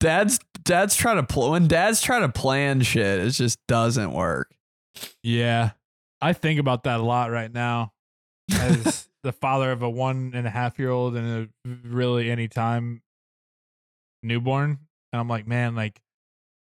[0.00, 4.54] dad's dad's trying to pl- when dad's trying to plan shit, it just doesn't work.
[5.22, 5.70] Yeah,
[6.20, 7.92] I think about that a lot right now
[8.52, 13.02] as the father of a one and a half year old and a really anytime
[14.22, 14.78] newborn,
[15.12, 16.00] and I'm like, man, like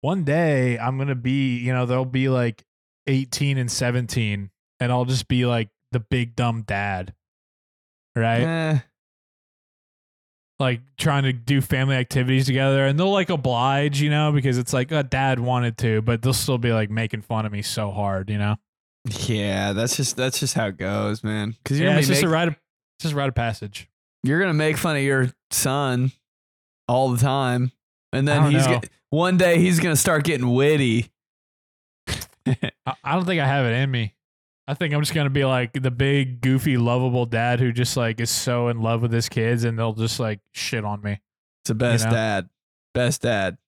[0.00, 2.64] one day I'm gonna be, you know, they'll be like
[3.06, 7.14] 18 and 17, and I'll just be like the big dumb dad,
[8.16, 8.40] right?
[8.40, 8.78] Eh,
[10.60, 14.72] like trying to do family activities together and they'll like oblige, you know, because it's
[14.72, 17.90] like, oh, dad wanted to, but they'll still be like making fun of me so
[17.90, 18.56] hard, you know?
[19.26, 21.56] yeah, that's just that's just how it goes, man.
[21.62, 23.88] Because you're Yeah, it's just a rite of, it's just a rite of passage.
[24.22, 26.12] you're gonna make fun of your son
[26.88, 27.72] all the time,
[28.12, 31.10] and then he's gonna, one day he's gonna start getting witty.
[32.46, 32.70] I,
[33.02, 34.14] I don't think I have it in me.
[34.66, 38.20] I think I'm just gonna be like the big, goofy, lovable dad who just like
[38.20, 41.20] is so in love with his kids and they'll just like shit on me.
[41.62, 42.12] It's the best know?
[42.12, 42.48] dad,
[42.94, 43.58] best dad.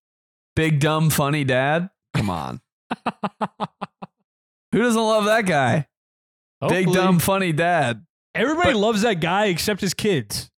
[0.55, 1.91] Big dumb funny dad.
[2.15, 2.61] Come on.
[4.73, 5.87] Who doesn't love that guy?
[6.69, 8.05] Big dumb funny dad.
[8.35, 10.51] Everybody but- loves that guy except his kids.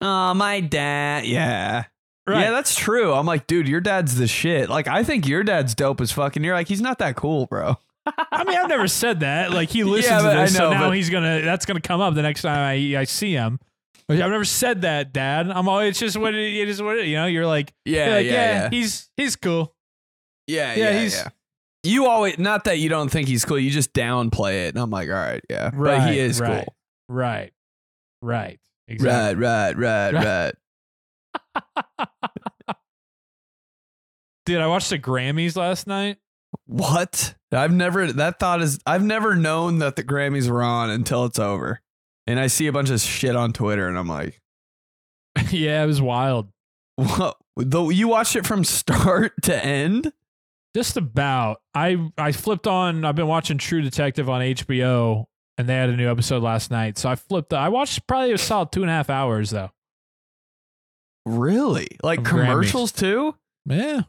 [0.00, 1.24] Oh, my dad.
[1.24, 1.84] Yeah.
[2.26, 2.42] Right.
[2.42, 3.12] Yeah, that's true.
[3.12, 4.68] I'm like, dude, your dad's the shit.
[4.68, 6.36] Like, I think your dad's dope as fuck.
[6.36, 7.76] And you're like, he's not that cool, bro.
[8.06, 9.50] I mean, I've never said that.
[9.52, 11.40] Like he listens Yeah, to but this, so now but- he's gonna.
[11.42, 13.58] That's gonna come up the next time I I see him.
[14.08, 15.48] I've never said that, Dad.
[15.50, 16.82] I'm always it's just what it, it is.
[16.82, 17.24] What it, you know.
[17.26, 18.68] You're like, Yeah, you're like, yeah, yeah, yeah.
[18.70, 19.74] he's he's cool.
[20.46, 21.28] Yeah, Yeah, yeah, he's- yeah.
[21.86, 23.58] You always not that you don't think he's cool.
[23.58, 26.64] You just downplay it, and I'm like, all right, yeah, but Right, he is right.
[26.64, 26.74] cool.
[27.10, 27.52] Right,
[28.22, 29.42] right, exactly.
[29.44, 30.54] Right, right, right, Right.
[31.56, 32.08] right.
[34.46, 36.18] Dude, I watched the Grammys last night.
[36.66, 37.34] What?
[37.52, 38.12] I've never.
[38.12, 38.78] That thought is.
[38.86, 41.80] I've never known that the Grammys were on until it's over,
[42.26, 44.40] and I see a bunch of shit on Twitter, and I'm like,
[45.50, 46.48] yeah, it was wild.
[46.96, 47.36] what?
[47.56, 50.12] Though you watched it from start to end.
[50.74, 51.60] Just about.
[51.74, 53.04] I I flipped on.
[53.04, 56.98] I've been watching True Detective on HBO, and they had a new episode last night.
[56.98, 57.52] So I flipped.
[57.52, 59.70] I watched probably a solid two and a half hours though.
[61.26, 61.88] Really?
[62.02, 62.30] Like Of Grammys.
[62.46, 63.34] commercials too?
[63.66, 64.02] Yeah.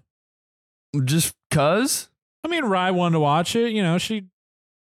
[1.03, 2.09] Just cuz?
[2.45, 3.71] I mean, Rye wanted to watch it.
[3.73, 4.27] You know, she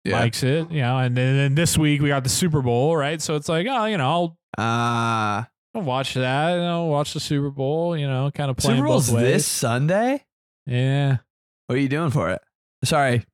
[0.06, 0.70] likes it.
[0.70, 3.20] You know, and then, then this week we got the Super Bowl, right?
[3.20, 6.52] So it's like, oh, you know, I'll, Ah, I'll watch that.
[6.54, 7.96] You know, watch the Super Bowl.
[7.96, 9.32] You know, kind of playing Super Bowl's both ways.
[9.32, 10.24] this Sunday.
[10.66, 11.18] Yeah.
[11.66, 12.40] What are you doing for it?
[12.84, 13.24] Sorry,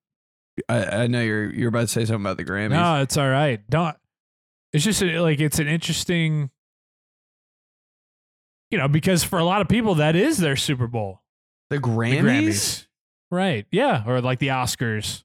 [0.68, 2.70] I, I know you're you're about to say something about the Grammys.
[2.70, 3.60] No, it's all right.
[3.70, 3.96] Don't.
[4.72, 6.50] It's just a, like it's an interesting.
[8.70, 11.22] You know, because for a lot of people, that is their Super Bowl.
[11.70, 12.86] the The Grammys.
[13.30, 13.66] Right.
[13.70, 14.02] Yeah.
[14.06, 15.24] Or like the Oscars.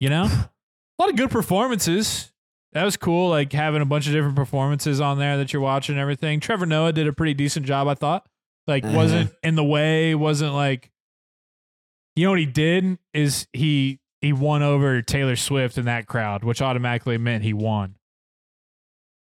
[0.00, 0.24] You know?
[0.28, 0.50] a
[0.98, 2.32] lot of good performances.
[2.72, 5.94] That was cool, like having a bunch of different performances on there that you're watching
[5.94, 6.40] and everything.
[6.40, 8.26] Trevor Noah did a pretty decent job, I thought.
[8.66, 8.96] Like, Uh-huh.
[8.96, 10.90] wasn't in the way, wasn't like
[12.16, 16.44] you know what he did is he he won over Taylor Swift in that crowd,
[16.44, 17.96] which automatically meant he won.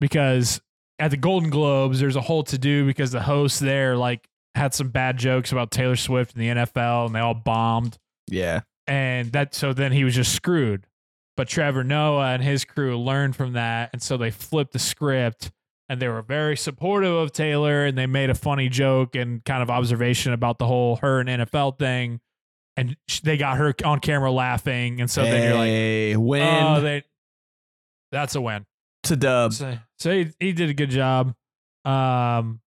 [0.01, 0.61] Because
[0.99, 4.75] at the Golden Globes, there's a whole to do because the hosts there like had
[4.75, 7.99] some bad jokes about Taylor Swift and the NFL and they all bombed.
[8.29, 8.61] Yeah.
[8.87, 10.87] And that so then he was just screwed.
[11.37, 13.91] But Trevor Noah and his crew learned from that.
[13.93, 15.51] And so they flipped the script
[15.89, 19.63] and they were very supportive of Taylor and they made a funny joke and kind
[19.63, 22.21] of observation about the whole her and NFL thing.
[22.77, 25.01] And they got her on camera laughing.
[25.01, 26.65] And so then you're like, win.
[26.65, 27.03] oh, they,
[28.13, 28.67] that's a win.
[29.03, 29.53] it's a dub.
[29.53, 31.35] So, so he, he did a good job.
[31.85, 32.61] Um,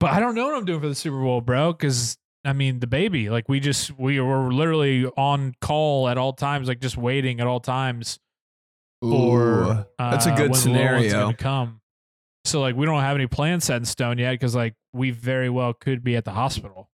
[0.00, 1.72] but I don't know what I'm doing for the Super Bowl, bro.
[1.72, 6.32] Because I mean, the baby, like we just we were literally on call at all
[6.32, 8.18] times, like just waiting at all times
[9.00, 9.62] for.
[9.62, 11.10] Ooh, that's a uh, good when the little one's scenario.
[11.12, 11.80] gonna come.
[12.46, 15.50] So like we don't have any plans set in stone yet because like we very
[15.50, 16.88] well could be at the hospital,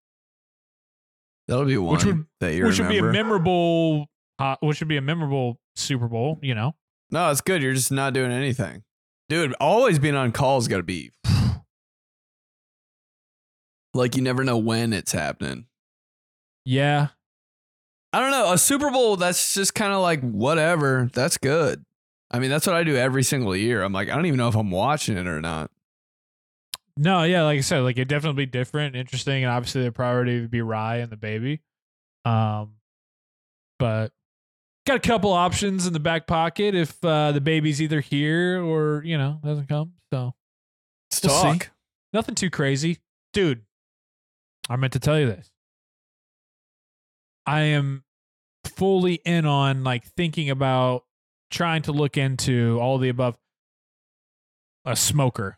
[1.47, 4.07] That'll be one Which would- that you which would be a memorable,
[4.39, 6.39] uh, which would be a memorable Super Bowl.
[6.41, 6.75] You know,
[7.11, 7.61] no, it's good.
[7.63, 8.83] You're just not doing anything,
[9.29, 9.53] dude.
[9.61, 11.11] Always being on call is got to be
[13.97, 15.65] like you never know when it's happening.
[16.65, 17.07] yeah,
[18.13, 18.53] I don't know.
[18.53, 21.09] A Super Bowl, that's just kind of like whatever.
[21.13, 21.83] That's good.
[22.31, 23.83] I mean, that's what I do every single year.
[23.83, 25.71] I'm like, I don't even know if I'm watching it or not.
[26.97, 30.41] No, yeah, like I said, like it definitely be different, interesting, and obviously the priority
[30.41, 31.61] would be Rye and the baby.
[32.25, 32.73] Um,
[33.77, 34.11] but
[34.87, 39.03] got a couple options in the back pocket if uh, the baby's either here or
[39.05, 39.93] you know doesn't come.
[40.11, 40.33] So
[41.11, 41.59] Let's We'll see.
[42.13, 42.97] nothing too crazy,
[43.31, 43.61] dude.
[44.69, 45.49] I meant to tell you this.
[47.45, 48.03] I am
[48.65, 51.05] fully in on like thinking about
[51.49, 53.37] trying to look into all the above.
[54.85, 55.57] A smoker.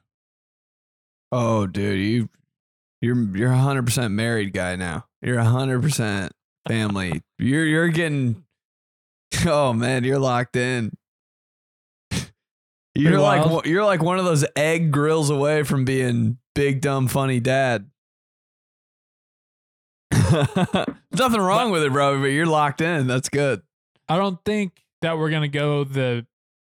[1.32, 2.30] Oh, dude, you
[3.02, 5.06] you're you're a hundred percent married guy now.
[5.22, 6.32] You're a hundred percent
[6.68, 7.22] family.
[7.38, 8.44] you're you're getting.
[9.46, 10.92] Oh man, you're locked in.
[12.12, 13.66] You're Pretty like wild.
[13.68, 17.90] you're like one of those egg grills away from being big dumb funny dad.
[21.12, 22.20] Nothing wrong with it, bro.
[22.20, 23.08] But you're locked in.
[23.08, 23.62] That's good.
[24.08, 26.26] I don't think that we're gonna go the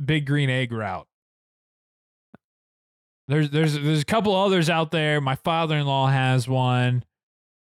[0.04, 1.06] big green egg route.
[3.28, 5.20] There's there's there's a couple others out there.
[5.20, 7.04] My father in law has one.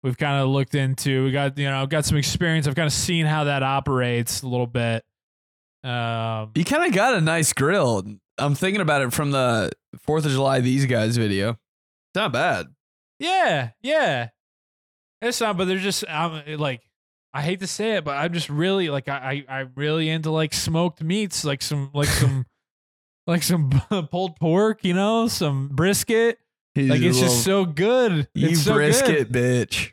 [0.02, 1.24] We've kind of looked into.
[1.24, 2.66] We got you know I've got some experience.
[2.66, 5.04] I've kind of seen how that operates a little bit.
[5.84, 8.04] Um, You kind of got a nice grill.
[8.38, 11.50] I'm thinking about it from the Fourth of July these guys video.
[11.50, 12.66] It's not bad.
[13.18, 14.28] yeah, yeah.
[15.22, 16.82] It's not, but they're just I'm like
[17.32, 20.30] I hate to say it, but I'm just really like I I I'm really into
[20.30, 22.44] like smoked meats, like some like some
[23.26, 23.70] like some
[24.10, 26.38] pulled pork, you know, some brisket.
[26.74, 28.28] He's Like it's just so good.
[28.34, 29.68] you it's so brisket good.
[29.68, 29.92] bitch.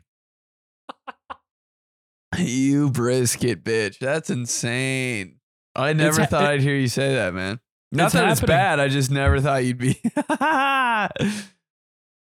[2.38, 3.98] you brisket bitch.
[3.98, 5.36] That's insane.
[5.76, 7.60] I never ha- thought it- I'd hear you say that, man.
[7.92, 8.78] Not It's that it's bad.
[8.80, 10.00] I just never thought you'd be.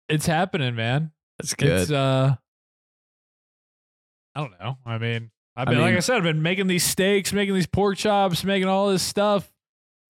[0.08, 1.12] It's happening, man.
[1.38, 1.80] It's good.
[1.82, 2.36] It's uh
[4.34, 4.78] I don't know.
[4.84, 7.66] I mean, I've I been like I said, I've been making these steaks, making these
[7.66, 9.50] pork chops, making all this stuff.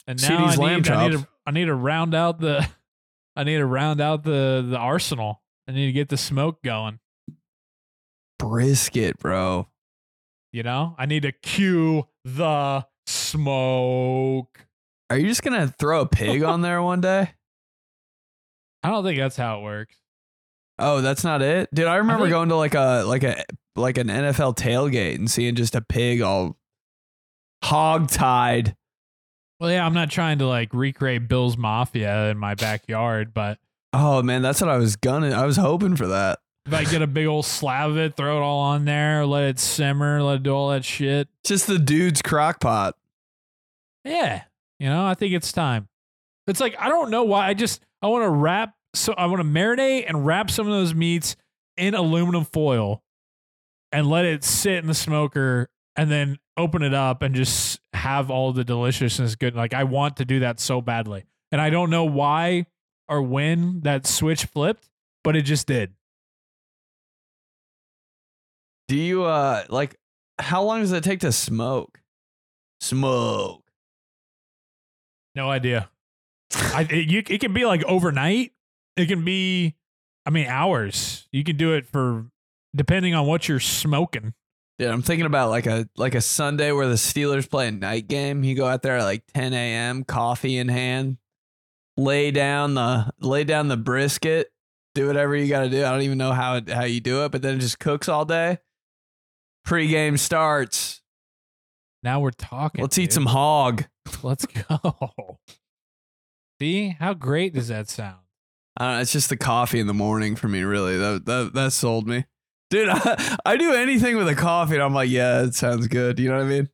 [0.06, 2.66] And now I need, I need to I need to round out the
[3.37, 5.42] I need to round out the the arsenal.
[5.68, 6.98] I need to get the smoke going.
[8.38, 9.68] brisket, bro.
[10.52, 10.94] You know?
[10.98, 14.66] I need to cue the smoke.
[15.10, 17.30] Are you just gonna throw a pig on there one day?
[18.82, 19.96] I don't think that's how it works.
[20.78, 21.87] Oh, that's not it, dude.
[21.87, 23.42] I remember think- going to like a like a
[23.76, 26.56] like an NFL tailgate and seeing just a pig all
[27.62, 28.76] hog tied.
[29.60, 33.58] Well, yeah, I'm not trying to like recreate Bills Mafia in my backyard, but
[33.92, 35.30] Oh man, that's what I was gonna.
[35.30, 36.40] I was hoping for that.
[36.66, 39.44] if I get a big old slab of it, throw it all on there, let
[39.44, 41.28] it simmer, let it do all that shit.
[41.44, 42.96] Just the dude's crock pot.
[44.04, 44.42] Yeah.
[44.80, 45.88] You know, I think it's time.
[46.48, 47.46] It's like I don't know why.
[47.46, 50.72] I just I want to wrap so I want to marinate and wrap some of
[50.72, 51.37] those meats
[51.76, 53.02] in aluminum foil
[53.94, 58.28] and let it sit in the smoker and then open it up and just have
[58.28, 59.54] all the deliciousness good.
[59.54, 61.24] Like I want to do that so badly.
[61.52, 62.66] And I don't know why
[63.09, 64.90] or when that switch flipped,
[65.22, 65.94] but it just did.
[68.88, 69.96] Do you uh like?
[70.40, 72.00] How long does it take to smoke?
[72.80, 73.62] Smoke.
[75.37, 75.88] No idea.
[76.52, 78.52] I it, you, it can be like overnight.
[78.96, 79.76] It can be,
[80.26, 81.28] I mean, hours.
[81.30, 82.26] You can do it for
[82.74, 84.34] depending on what you're smoking.
[84.78, 88.08] Dude, I'm thinking about like a like a Sunday where the Steelers play a night
[88.08, 88.42] game.
[88.42, 91.18] You go out there at like 10 a.m., coffee in hand,
[91.96, 94.48] lay down the lay down the brisket,
[94.94, 95.84] do whatever you got to do.
[95.84, 98.08] I don't even know how it, how you do it, but then it just cooks
[98.08, 98.58] all day.
[99.64, 101.02] Pre-game starts.
[102.02, 102.82] Now we're talking.
[102.82, 103.84] Let's eat some hog.
[104.22, 105.38] Let's go.
[106.60, 108.18] See how great does that sound?
[108.76, 110.62] I it's just the coffee in the morning for me.
[110.62, 112.24] Really, that that that sold me,
[112.70, 112.88] dude.
[112.88, 116.18] I, I do anything with a coffee, and I'm like, yeah, it sounds good.
[116.18, 116.68] You know what I mean?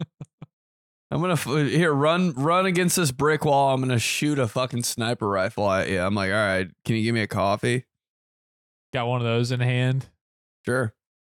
[1.10, 1.36] I'm gonna
[1.68, 3.72] here run run against this brick wall.
[3.72, 6.00] I'm gonna shoot a fucking sniper rifle at you.
[6.00, 7.84] I'm like, all right, can you give me a coffee?
[8.92, 10.08] Got one of those in hand.
[10.64, 10.92] Sure.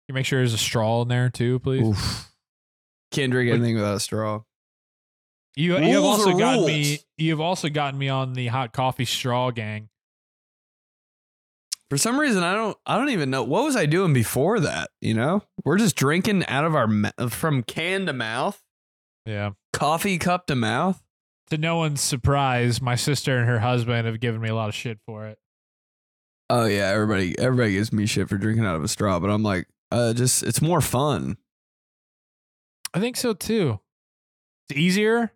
[0.08, 1.88] You make sure there's a straw in there too, please.
[1.88, 2.32] Oof.
[3.12, 4.41] Can't drink anything without a straw.
[5.56, 6.99] You you have also gotten me.
[7.17, 9.89] You have also gotten me on the hot coffee straw gang.
[11.91, 12.77] For some reason, I don't.
[12.86, 14.91] I don't even know what was I doing before that.
[15.01, 16.88] You know, we're just drinking out of our
[17.30, 18.63] from can to mouth,
[19.25, 19.49] Yeah.
[19.73, 21.04] coffee cup to mouth.
[21.49, 24.73] To no one's surprise, my sister and her husband have given me a lot of
[24.73, 25.38] shit for it.
[26.49, 29.43] Oh yeah, everybody everybody gives me shit for drinking out of a straw, but I'm
[29.43, 31.36] like, uh, just it's more fun.
[32.93, 33.82] I think so too.
[34.69, 35.34] It's easier.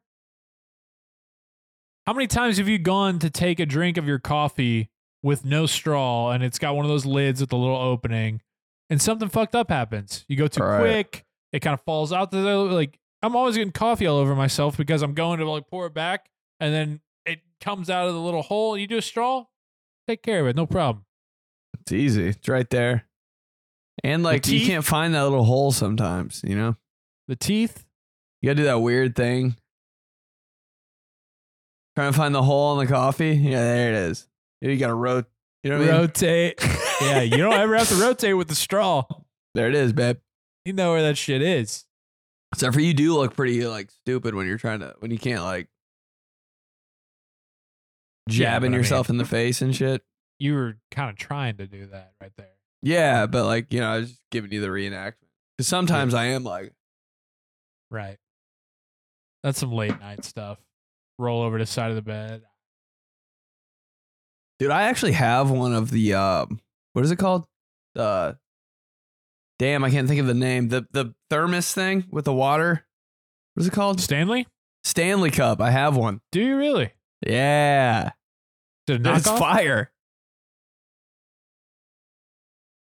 [2.08, 4.90] How many times have you gone to take a drink of your coffee
[5.26, 8.42] with no straw and it's got one of those lids with a little opening
[8.90, 10.24] and something fucked up happens?
[10.28, 10.80] You go too Right.
[10.80, 14.78] quick, it kind of falls out the like I'm always getting coffee all over myself
[14.78, 18.20] because I'm going to like pour it back and then it comes out of the
[18.20, 18.78] little hole.
[18.78, 19.46] You do a straw,
[20.08, 21.06] take care of it, no problem.
[21.82, 22.28] It's easy.
[22.28, 23.06] It's right there.
[24.04, 26.76] And like you can't find that little hole sometimes, you know?
[27.28, 27.86] The teeth,
[28.42, 29.56] You gotta do that weird thing.
[31.96, 33.32] Trying to find the hole in the coffee.
[33.32, 34.28] Yeah, there it is.
[34.72, 35.26] You gotta rot
[35.64, 36.02] you know what I mean?
[36.02, 36.60] rotate.
[37.02, 39.04] yeah, you don't ever have to rotate with the straw.
[39.56, 40.18] There it is, babe.
[40.64, 41.86] You know where that shit is.
[42.54, 45.44] Except for you do look pretty like stupid when you're trying to when you can't
[45.44, 45.68] like
[48.28, 50.04] Yeah, jabbing I yourself in the face and shit.
[50.40, 52.48] you were kind of trying to do that right there.
[52.82, 55.16] Yeah, but like, you know, I was just giving you the reenactment.
[55.58, 56.74] Because sometimes I am like,
[57.92, 58.18] Right.
[59.44, 60.58] That's some late night stuff.
[61.20, 62.44] Roll over to the side of the bed.
[64.60, 66.60] Dude, I actually have one of the um
[66.94, 67.46] what is it called?
[67.96, 68.34] Uh
[69.60, 70.70] damn, I can't think of the name.
[70.70, 72.86] The the thermos thing with the water.
[73.54, 74.02] What is it called?
[74.02, 74.48] Stanley?
[74.84, 75.62] Stanley Cup.
[75.62, 76.22] I have one.
[76.32, 76.92] Do you really?
[77.26, 78.12] Yeah.
[78.88, 79.40] Is it a It's knockoff?
[79.40, 79.92] fire.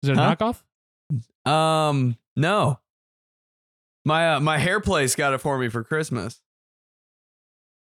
[0.01, 0.36] Is it a Huh?
[0.36, 1.49] knockoff?
[1.49, 2.80] Um, no.
[4.05, 6.41] My uh, my hair place got it for me for Christmas.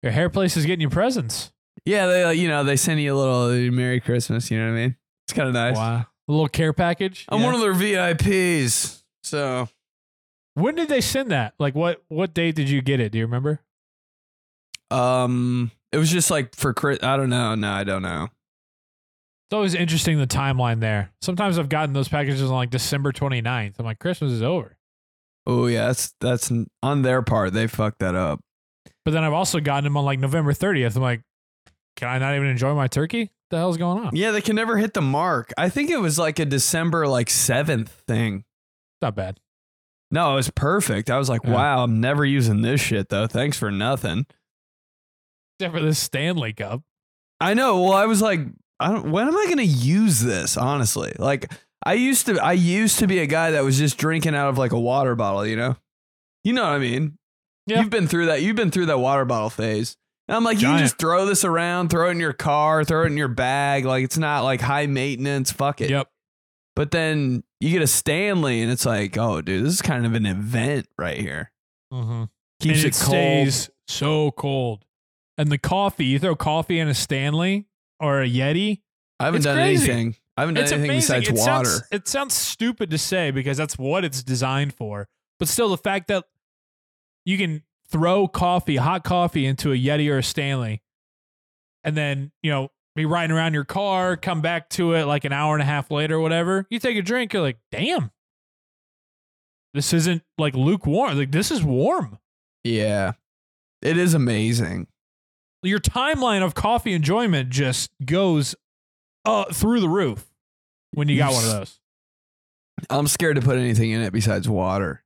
[0.02, 1.52] Your hair place is getting you presents.
[1.86, 4.50] Yeah, they uh, you know they send you a little uh, Merry Christmas.
[4.52, 4.96] You know what I mean?
[5.28, 5.76] It's kind of nice.
[5.76, 6.06] Wow.
[6.28, 7.26] A little care package.
[7.30, 7.46] I'm Yeah.
[7.46, 9.02] one of their VIPs.
[9.24, 9.68] So
[10.56, 11.54] when did they send that?
[11.60, 13.12] Like what what date did you get it?
[13.12, 13.62] Do you remember?
[14.92, 17.00] um, it was just like for Chris.
[17.04, 17.56] I don't know.
[17.56, 18.26] No, I don't know.
[19.48, 21.12] It's always interesting the timeline there.
[21.22, 23.74] Sometimes I've gotten those packages on like December 29th.
[23.80, 24.78] I'm like, Christmas is over.
[25.48, 26.52] Oh yeah, that's that's
[26.84, 27.54] on their part.
[27.54, 28.40] They fucked that up.
[29.06, 30.96] But then I've also gotten them on like November 30th.
[30.96, 31.22] I'm like,
[32.00, 33.32] can I not even enjoy my turkey?
[33.52, 34.16] the hell's going on?
[34.16, 35.52] Yeah, they can never hit the mark.
[35.58, 38.44] I think it was like a December like seventh thing.
[39.02, 39.40] Not bad.
[40.12, 41.10] No, it was perfect.
[41.10, 41.52] I was like, Yeah.
[41.54, 43.26] wow, I'm never using this shit though.
[43.28, 44.26] Thanks for nothing.
[45.60, 46.82] Except for this Stanley Cup.
[47.40, 47.82] I know.
[47.82, 48.42] Well, I was like,
[48.80, 49.12] I don't.
[49.12, 50.56] When am I going to use this?
[50.56, 51.52] Honestly, like
[51.84, 52.40] I used to.
[52.40, 55.16] I used to be a guy that was just drinking out of like a water
[55.16, 55.46] bottle.
[55.46, 55.76] You know,
[56.44, 57.18] you know what I mean.
[57.66, 57.82] Yeah.
[57.82, 58.42] You've been through that.
[58.42, 59.98] You've been through that water bottle phase.
[60.30, 63.02] And I'm like, you can just throw this around, throw it in your car, throw
[63.02, 63.84] it in your bag.
[63.84, 65.52] Like it's not like high maintenance.
[65.52, 65.90] Fuck it.
[65.90, 66.08] Yep.
[66.76, 70.14] But then you get a Stanley, and it's like, oh, dude, this is kind of
[70.14, 71.52] an event right here.
[71.92, 72.26] Mm-hmm.
[72.60, 73.10] Keeps and it, it cold.
[73.52, 74.86] stays so cold.
[75.40, 77.66] And the coffee, you throw coffee in a Stanley
[78.00, 78.82] or a Yeti.
[79.20, 79.92] I haven't done crazy.
[79.92, 80.16] anything.
[80.38, 81.20] I haven't done It's anything amazing.
[81.22, 81.70] besides it water.
[81.70, 85.08] Sounds, it sounds stupid to say because that's what it's designed for.
[85.40, 86.26] But still, the fact that
[87.26, 90.82] you can throw coffee, hot coffee, into a Yeti or a Stanley,
[91.84, 95.32] and then you know be riding around your car, come back to it like an
[95.32, 96.66] hour and a half later, or whatever.
[96.70, 98.12] You take a drink, you're like, damn,
[99.74, 101.18] this isn't like lukewarm.
[101.18, 102.18] Like this is warm.
[102.64, 103.14] Yeah.
[103.82, 104.88] It is amazing.
[105.64, 108.56] Your timeline of coffee enjoyment just goes
[109.26, 110.26] uh, through the roof
[110.94, 111.80] when you got one of those.
[112.90, 115.04] I'm scared to put anything in it besides water.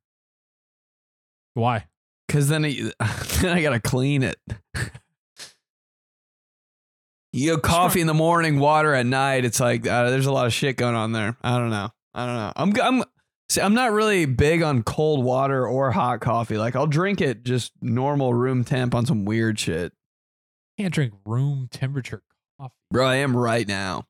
[1.55, 1.85] Why?
[2.29, 2.93] Cause then, it,
[3.41, 4.37] then I gotta clean it.
[7.33, 9.45] you coffee in the morning, water at night.
[9.45, 11.37] It's like uh, there's a lot of shit going on there.
[11.43, 11.89] I don't know.
[12.13, 12.53] I don't know.
[12.55, 13.03] I'm I'm
[13.49, 16.57] see, I'm not really big on cold water or hot coffee.
[16.57, 19.93] Like I'll drink it just normal room temp on some weird shit.
[20.79, 22.23] Can't drink room temperature
[22.59, 22.73] coffee.
[22.91, 24.05] Bro, I am right now.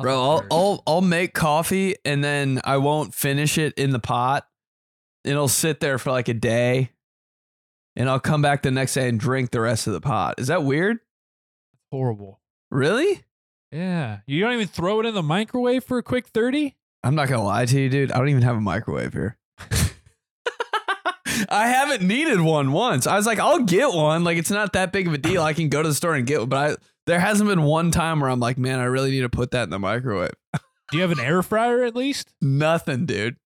[0.00, 0.46] Bro, I'll.
[0.50, 4.46] I'll I'll make coffee and then I won't finish it in the pot.
[5.24, 6.90] It'll sit there for like a day,
[7.96, 10.34] and I'll come back the next day and drink the rest of the pot.
[10.38, 10.98] Is that weird?
[11.92, 12.40] horrible.
[12.70, 13.22] Really?
[13.70, 16.76] Yeah, you don't even throw it in the microwave for a quick thirty.
[17.04, 18.10] I'm not gonna lie to you, dude.
[18.12, 19.38] I don't even have a microwave here.
[21.48, 23.06] I haven't needed one once.
[23.06, 24.24] I was like, I'll get one.
[24.24, 25.42] Like it's not that big of a deal.
[25.42, 26.48] I can go to the store and get one.
[26.48, 29.28] But I there hasn't been one time where I'm like, man, I really need to
[29.28, 30.34] put that in the microwave.
[30.90, 32.32] Do you have an air fryer at least?
[32.40, 33.36] Nothing, dude.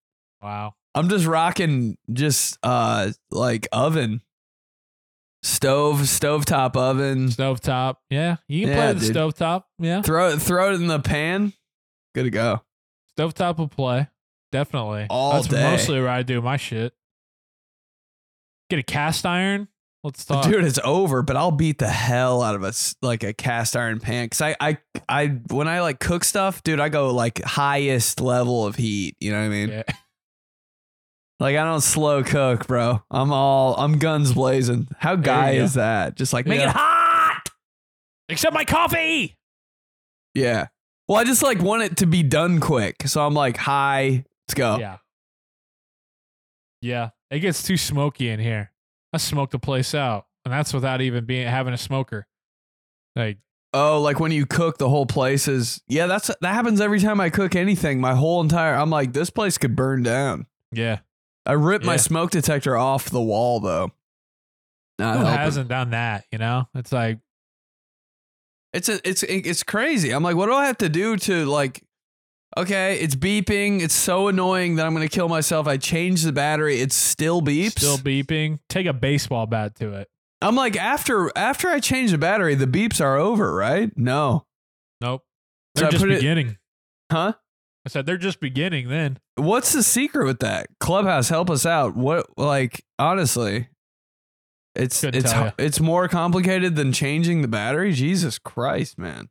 [0.41, 0.75] Wow.
[0.97, 4.21] I'm just rocking just uh like oven.
[5.43, 7.27] Stove, stovetop oven.
[7.29, 7.95] Stovetop.
[8.09, 9.15] Yeah, you can Yeah, play the dude.
[9.15, 9.63] stovetop.
[9.79, 11.53] Yeah, Throw it throw it in the pan.
[12.15, 12.61] Good to go.
[13.17, 14.07] stovetop will play.
[14.51, 15.07] Definitely.
[15.09, 15.61] All That's day.
[15.61, 16.93] mostly where I do my shit.
[18.69, 19.67] Get a cast iron.
[20.03, 20.45] Let's talk.
[20.45, 23.99] Dude, it's over, but I'll beat the hell out of a like a cast iron
[23.99, 24.77] pan cuz I I
[25.07, 29.31] I when I like cook stuff, dude, I go like highest level of heat, you
[29.31, 29.69] know what I mean?
[29.69, 29.83] Yeah.
[31.39, 33.03] Like I don't slow cook, bro.
[33.11, 34.87] I'm all I'm guns blazing.
[34.97, 36.15] How guy is that?
[36.15, 36.69] Just like make Yeah.
[36.69, 37.49] it hot.
[38.29, 39.35] Except my coffee.
[40.33, 40.67] Yeah.
[41.07, 43.07] Well, I just like want it to be done quick.
[43.07, 44.77] So I'm like, hi, let's go.
[44.79, 44.97] Yeah.
[46.81, 47.09] Yeah.
[47.29, 48.71] It gets too smoky in here.
[49.13, 50.25] I smoke the place out.
[50.45, 52.25] And that's without even being having a smoker.
[53.15, 53.37] Like,
[53.73, 57.19] Oh, like when you cook the whole place is yeah, that's that happens every time
[57.19, 57.99] I cook anything.
[57.99, 60.47] My whole entire I'm like, this place could burn down.
[60.71, 60.99] yeah.
[61.47, 63.91] I ripped my smoke detector off the wall though.
[64.99, 65.39] Not Who helping.
[65.39, 66.25] hasn't done that?
[66.31, 66.67] You know?
[66.75, 67.19] It's like,
[68.73, 70.11] It's a, it's it's crazy.
[70.11, 71.83] I'm like, what do I have to do to like?
[72.57, 73.81] Okay, it's beeping.
[73.81, 75.67] It's so annoying that I'm gonna kill myself.
[75.67, 76.79] I change the battery.
[76.81, 77.71] It still beeps.
[77.79, 78.59] still beeping.
[78.69, 80.09] Take a baseball bat to it.
[80.41, 83.91] I'm like, after after I change the battery, the beeps are over, right?
[83.97, 84.45] No,
[85.01, 85.23] Nope.
[85.75, 86.57] They're I just put it- beginning.
[87.11, 87.33] huh?
[87.87, 89.17] I said they're just beginning then.
[89.35, 90.67] What's the secret with that?
[90.81, 91.95] Clubhouse, help us out.
[91.95, 93.69] What like honestly?
[94.75, 97.93] It's Couldn't it's it's more complicated than changing the battery.
[97.93, 99.29] Jesus Christ, man.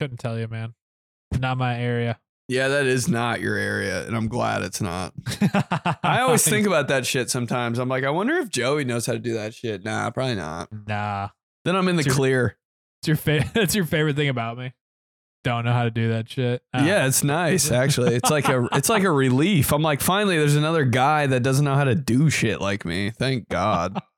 [0.00, 0.74] Couldn't tell you, man.
[1.38, 2.18] Not my area.
[2.48, 5.14] Yeah, that is not your area, and I'm glad it's not.
[6.02, 7.78] I always think about that shit sometimes.
[7.78, 9.84] I'm like, I wonder if Joey knows how to do that shit.
[9.84, 10.68] Nah, probably not.
[10.88, 11.28] Nah.
[11.64, 12.56] Then I'm in the It's your- clear.
[13.02, 14.72] It's your fa- That's your favorite thing about me.
[15.44, 16.62] Don't know how to do that shit.
[16.72, 16.84] Ah.
[16.84, 18.16] Yeah, it's nice actually.
[18.16, 19.72] It's like a it's like a relief.
[19.72, 23.10] I'm like, finally, there's another guy that doesn't know how to do shit like me.
[23.10, 23.96] Thank God.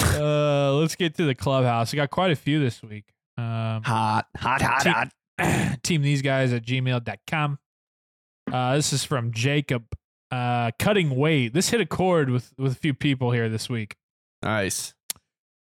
[0.00, 1.92] Uh, let's get to the clubhouse.
[1.92, 3.06] I got quite a few this week.
[3.36, 4.92] Um, hot, hot, hot, Team-
[5.40, 5.82] hot.
[5.82, 7.58] team these guys at gmail.com.
[8.52, 9.84] Uh, this is from Jacob.
[10.30, 11.52] Uh, cutting weight.
[11.52, 13.96] This hit a chord with with a few people here this week.
[14.42, 14.94] Nice.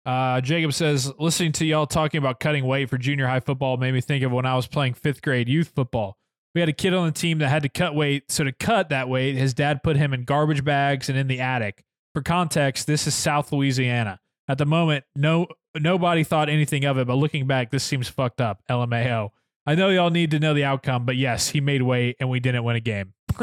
[0.05, 3.93] Uh, Jacob says, listening to y'all talking about cutting weight for junior high football made
[3.93, 6.17] me think of when I was playing fifth grade youth football.
[6.55, 8.31] We had a kid on the team that had to cut weight.
[8.31, 11.41] So to cut that weight, his dad put him in garbage bags and in the
[11.41, 11.85] attic.
[12.15, 14.19] For context, this is South Louisiana.
[14.49, 15.47] At the moment, no
[15.81, 18.61] nobody thought anything of it, but looking back, this seems fucked up.
[18.69, 19.31] LMAO.
[19.65, 22.41] I know y'all need to know the outcome, but yes, he made weight and we
[22.41, 23.15] didn't win a game.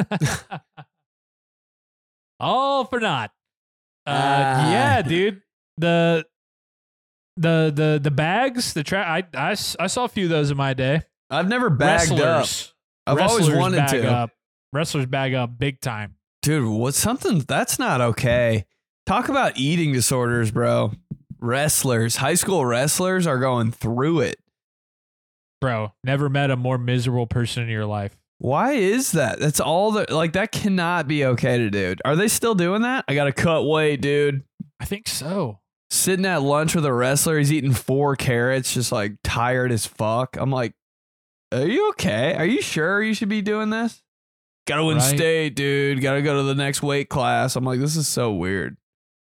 [2.40, 3.32] All for naught.
[4.06, 4.72] Uh, Ah.
[4.72, 5.42] yeah, dude.
[5.78, 6.26] The
[7.40, 10.58] the the the bags, the tra- I, I I saw a few of those in
[10.58, 11.02] my day.
[11.30, 12.20] I've never bagged up.
[12.20, 12.74] Wrestlers.
[13.08, 14.12] I've always Wrestlers wanted bag to.
[14.12, 14.30] Up.
[14.74, 16.16] Wrestlers bag up big time.
[16.42, 18.66] Dude, what's something that's not okay?
[19.06, 20.92] Talk about eating disorders, bro.
[21.40, 24.38] Wrestlers, high school wrestlers are going through it.
[25.62, 28.16] Bro, never met a more miserable person in your life.
[28.38, 29.40] Why is that?
[29.40, 31.96] That's all that like that cannot be okay to do.
[32.06, 33.06] Are they still doing that?
[33.08, 34.44] I gotta cut weight, dude.
[34.80, 35.60] I think so.
[35.92, 40.38] Sitting at lunch with a wrestler, he's eating four carrots, just like tired as fuck.
[40.38, 40.74] I'm like,
[41.52, 42.36] Are you okay?
[42.36, 44.04] Are you sure you should be doing this?
[44.68, 45.16] Gotta win Right.
[45.16, 46.00] state, dude.
[46.02, 47.56] Gotta go to the next weight class.
[47.56, 48.78] I'm like, this is so weird.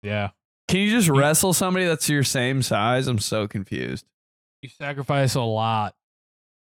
[0.03, 0.31] Yeah.
[0.67, 3.07] Can you just wrestle somebody that's your same size?
[3.07, 4.05] I'm so confused.
[4.61, 5.95] You sacrifice a lot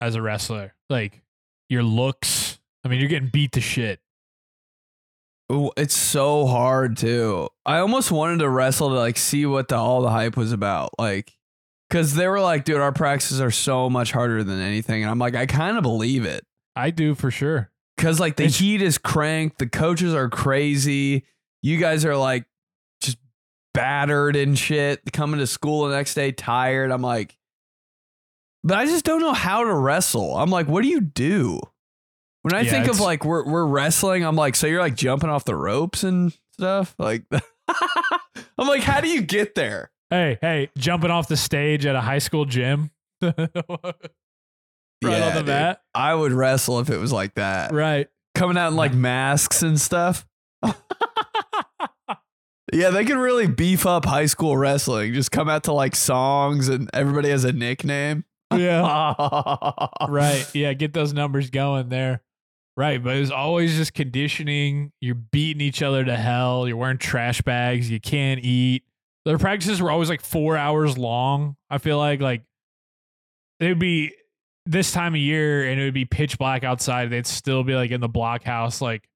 [0.02, 0.74] as a wrestler.
[0.90, 1.22] Like
[1.70, 2.58] your looks.
[2.84, 4.00] I mean, you're getting beat to shit.
[5.50, 7.48] Ooh, It's so hard too.
[7.66, 10.90] I almost wanted to wrestle to like see what the all the hype was about.
[10.98, 11.32] Like
[11.90, 15.02] cuz they were like, dude, our practices are so much harder than anything.
[15.02, 16.46] And I'm like, I kind of believe it.
[16.76, 17.70] I do for sure.
[17.98, 21.24] Cuz like the It's- heat is cranked, the coaches are crazy.
[21.62, 22.44] You guys are like
[23.02, 23.18] just
[23.74, 26.90] battered and shit, coming to school the next day tired.
[26.92, 27.36] I'm like
[28.62, 30.36] but I just don't know how to wrestle.
[30.36, 31.60] I'm like, what do you do?
[32.42, 35.28] When I Yeah, think of like we're we're wrestling, I'm like, so you're like jumping
[35.30, 36.94] off the ropes and stuff?
[36.98, 37.24] Like
[38.58, 39.90] I'm like, how do you get there?
[40.10, 42.90] Hey, hey, jumping off the stage at a high school gym.
[43.22, 43.34] right
[45.02, 45.78] Yeah, on the.
[45.94, 47.72] I would wrestle if it was like that.
[47.72, 48.08] Right.
[48.34, 50.26] Coming out in like masks and stuff.
[52.72, 55.12] Yeah, they could really beef up high school wrestling.
[55.12, 58.24] Just come out to like songs and everybody has a nickname.
[58.54, 59.14] Yeah.
[60.08, 60.46] right.
[60.54, 62.20] Yeah, get those numbers going there.
[62.80, 64.90] Right, but it was always just conditioning.
[65.02, 66.66] You're beating each other to hell.
[66.66, 67.90] You're wearing trash bags.
[67.90, 68.84] You can't eat.
[69.26, 71.56] Their practices were always like four hours long.
[71.68, 72.40] I feel like like
[73.58, 74.14] it would be
[74.64, 77.10] this time of year and it would be pitch black outside.
[77.10, 79.06] They'd still be like in the blockhouse, like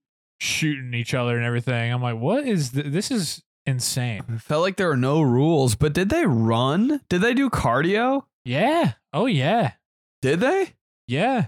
[0.40, 1.90] shooting each other and everything.
[1.90, 3.10] I'm like, what is th- this?
[3.10, 4.24] Is insane.
[4.40, 7.00] Felt like there were no rules, but did they run?
[7.08, 8.24] Did they do cardio?
[8.44, 8.92] Yeah.
[9.14, 9.72] Oh yeah.
[10.20, 10.74] Did they?
[11.06, 11.46] Yeah.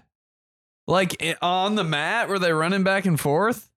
[0.86, 3.70] Like on the mat, were they running back and forth?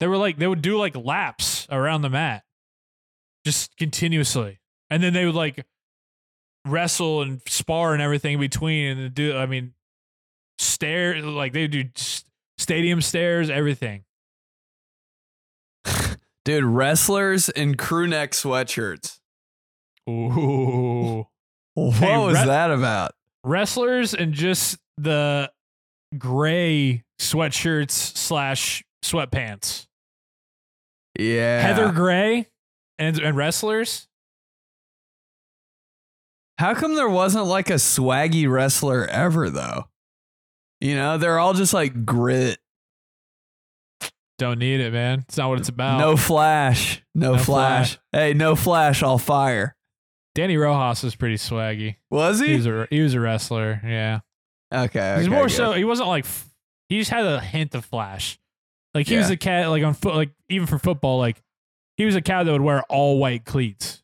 [0.00, 2.44] They were like they would do like laps around the mat,
[3.44, 4.60] just continuously,
[4.90, 5.64] and then they would like
[6.66, 9.74] wrestle and spar and everything in between, and do I mean
[10.58, 11.84] stairs like they do
[12.58, 14.04] stadium stairs, everything.
[16.44, 19.18] Dude, wrestlers in crew neck sweatshirts.
[20.08, 21.26] Ooh,
[21.74, 23.12] What Hey, was re- that about?
[23.44, 25.50] wrestlers and just the
[26.16, 29.86] gray sweatshirts slash sweatpants.
[31.18, 31.60] Yeah.
[31.62, 32.48] Heather Gray
[32.98, 34.06] and and wrestlers.
[36.58, 39.84] How come there wasn't like a swaggy wrestler ever though?
[40.80, 42.58] You know, they're all just like grit.
[44.38, 45.20] Don't need it, man.
[45.28, 45.98] It's not what it's about.
[45.98, 47.02] No flash.
[47.14, 47.98] No, No flash.
[48.12, 49.74] Hey, no flash, I'll fire.
[50.34, 51.96] Danny Rojas was pretty swaggy.
[52.10, 52.56] Was He he?
[52.56, 53.80] was a he was a wrestler.
[53.82, 54.20] Yeah,
[54.72, 55.16] okay.
[55.18, 55.72] he's okay, more so.
[55.72, 56.48] He wasn't like f-
[56.88, 58.38] he just had a hint of flash.
[58.94, 59.68] Like he was a cat.
[59.68, 60.14] Like on foot.
[60.14, 61.18] Like even for football.
[61.18, 61.42] Like
[61.96, 64.02] he was a cat that would wear all white cleats.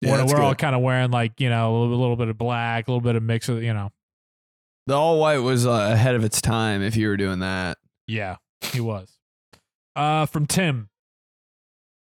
[0.00, 2.86] Yeah, we're all kind of wearing like you know a little, little bit of black,
[2.86, 3.90] a little bit of mix of you know.
[4.86, 7.78] The all white was uh, ahead of its time if you were doing that.
[8.06, 9.18] Yeah, he was.
[9.96, 10.88] Uh, from Tim.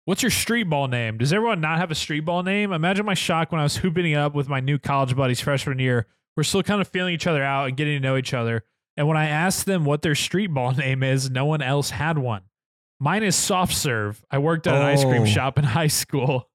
[0.05, 1.19] What's your street ball name?
[1.19, 2.73] Does everyone not have a street ball name?
[2.73, 5.79] Imagine my shock when I was hooping it up with my new college buddies freshman
[5.79, 6.07] year.
[6.37, 8.63] We're still kind of feeling each other out and getting to know each other.
[8.97, 12.19] And when I asked them what their street ball name is, no one else had
[12.19, 12.43] one.
[12.99, 14.25] Mine is soft serve.
[14.31, 15.27] I worked at an ice cream Oh.
[15.27, 16.49] shop in high school.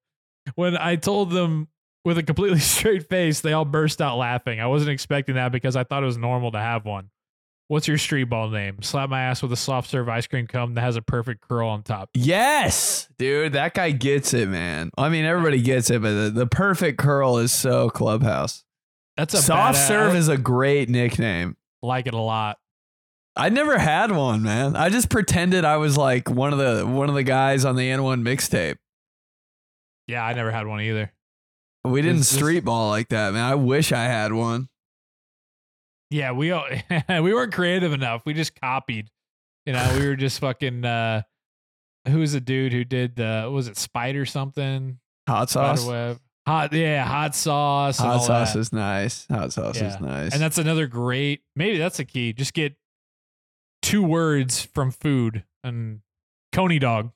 [0.55, 1.67] When I told them
[2.03, 4.59] with a completely straight face, they all burst out laughing.
[4.59, 7.09] I wasn't expecting that because I thought it was normal to have one.
[7.67, 8.81] What's your street ball name?
[8.81, 11.69] Slap my ass with a soft serve ice cream cone that has a perfect curl
[11.69, 12.09] on top.
[12.15, 14.89] Yes, dude, that guy gets it, man.
[14.97, 18.65] I mean, everybody gets it, but the, the perfect curl is so clubhouse.
[19.21, 21.55] That's a Soft badass- serve is a great nickname.
[21.83, 22.57] like it a lot.
[23.35, 24.75] I never had one, man.
[24.75, 27.83] I just pretended I was like one of the one of the guys on the
[27.89, 28.77] AND1 mixtape.
[30.07, 31.13] Yeah, I never had one either.
[31.85, 33.43] We didn't street ball like that, man.
[33.43, 34.69] I wish I had one.
[36.09, 36.65] Yeah, we all,
[37.09, 38.23] we weren't creative enough.
[38.25, 39.09] We just copied.
[39.67, 40.83] You know, we were just fucking.
[40.83, 41.21] uh
[42.07, 43.47] Who's the dude who did the?
[43.53, 44.97] Was it Spider something?
[45.27, 45.85] Hot sauce.
[46.51, 47.97] Hot, yeah, hot sauce.
[47.99, 48.59] Hot sauce that.
[48.59, 49.25] is nice.
[49.31, 49.95] Hot sauce Yeah.
[49.95, 50.33] is nice.
[50.33, 51.43] and that's another great.
[51.55, 52.33] Maybe that's a key.
[52.33, 52.75] Just get
[53.81, 56.01] two words from food and
[56.51, 57.11] coney dog,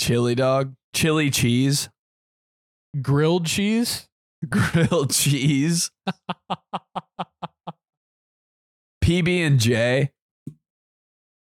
[0.00, 1.90] chili dog, chili cheese,
[3.02, 4.08] grilled cheese.
[4.48, 5.90] grilled cheese,
[9.04, 10.12] PB and J.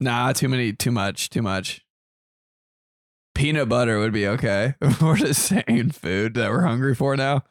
[0.01, 1.85] Nah, too many, too much, too much.
[3.33, 4.75] Peanut butter would be okay.
[5.01, 7.43] we're just saying food that we're hungry for now.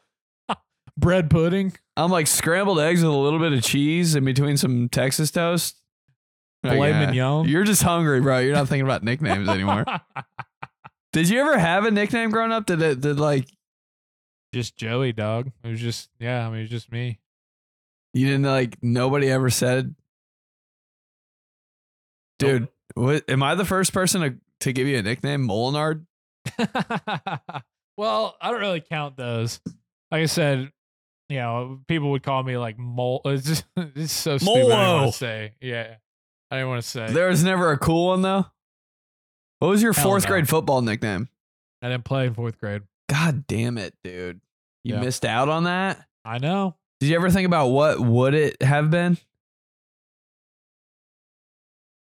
[0.96, 4.88] bread pudding, I'm like scrambled eggs with a little bit of cheese in between some
[4.88, 5.76] Texas toast.
[6.62, 7.06] Like, filet yeah.
[7.06, 7.48] mignon.
[7.48, 8.38] You're just hungry, bro.
[8.38, 9.84] You're not thinking about nicknames anymore.
[11.12, 12.66] Did you ever have a nickname growing up?
[12.66, 13.48] Did it did like
[14.52, 15.50] just Joey, dog.
[15.64, 16.46] It was just yeah.
[16.46, 17.18] I mean, it was just me.
[18.12, 19.94] you didn't like nobody ever said
[22.40, 25.46] Dude, what am I the first person to, to give you a nickname?
[25.46, 26.04] Molinard?
[27.96, 29.60] well, I don't really count those.
[30.10, 30.70] Like I said,
[31.28, 33.20] you know, people would call me like mole.
[33.26, 34.52] It's just it's so stupid.
[34.72, 35.52] I didn't want to say.
[35.60, 35.94] Yeah,
[36.50, 37.12] I didn't want to say.
[37.12, 38.46] There was never a cool one though.
[39.60, 40.28] What was your Hell fourth no.
[40.30, 41.28] grade football nickname?
[41.82, 42.82] I didn't play in fourth grade.
[43.08, 44.40] God damn it, dude.
[44.84, 45.00] You Yeah.
[45.00, 46.06] missed out on that?
[46.24, 46.76] I know.
[47.00, 49.18] Did you ever think about what would it have been?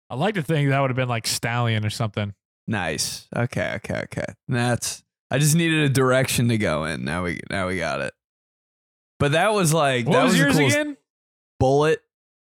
[0.10, 2.34] I like to think that would have been like stallion or something.
[2.70, 3.28] Nice.
[3.36, 4.34] Okay, okay, okay.
[4.48, 7.04] That's I just needed a direction to go in.
[7.04, 8.14] Now we now we got it.
[9.18, 10.96] But that was like What that was, was, yours again?
[11.60, 12.00] Bullet.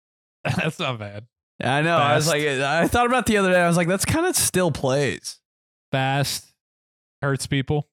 [0.44, 1.26] That's not bad.
[1.64, 1.96] I know.
[1.96, 3.60] I was like I thought about the other day.
[3.60, 5.38] I was like, that's kind of still plays.
[5.92, 6.52] Fast
[7.22, 7.88] hurts people.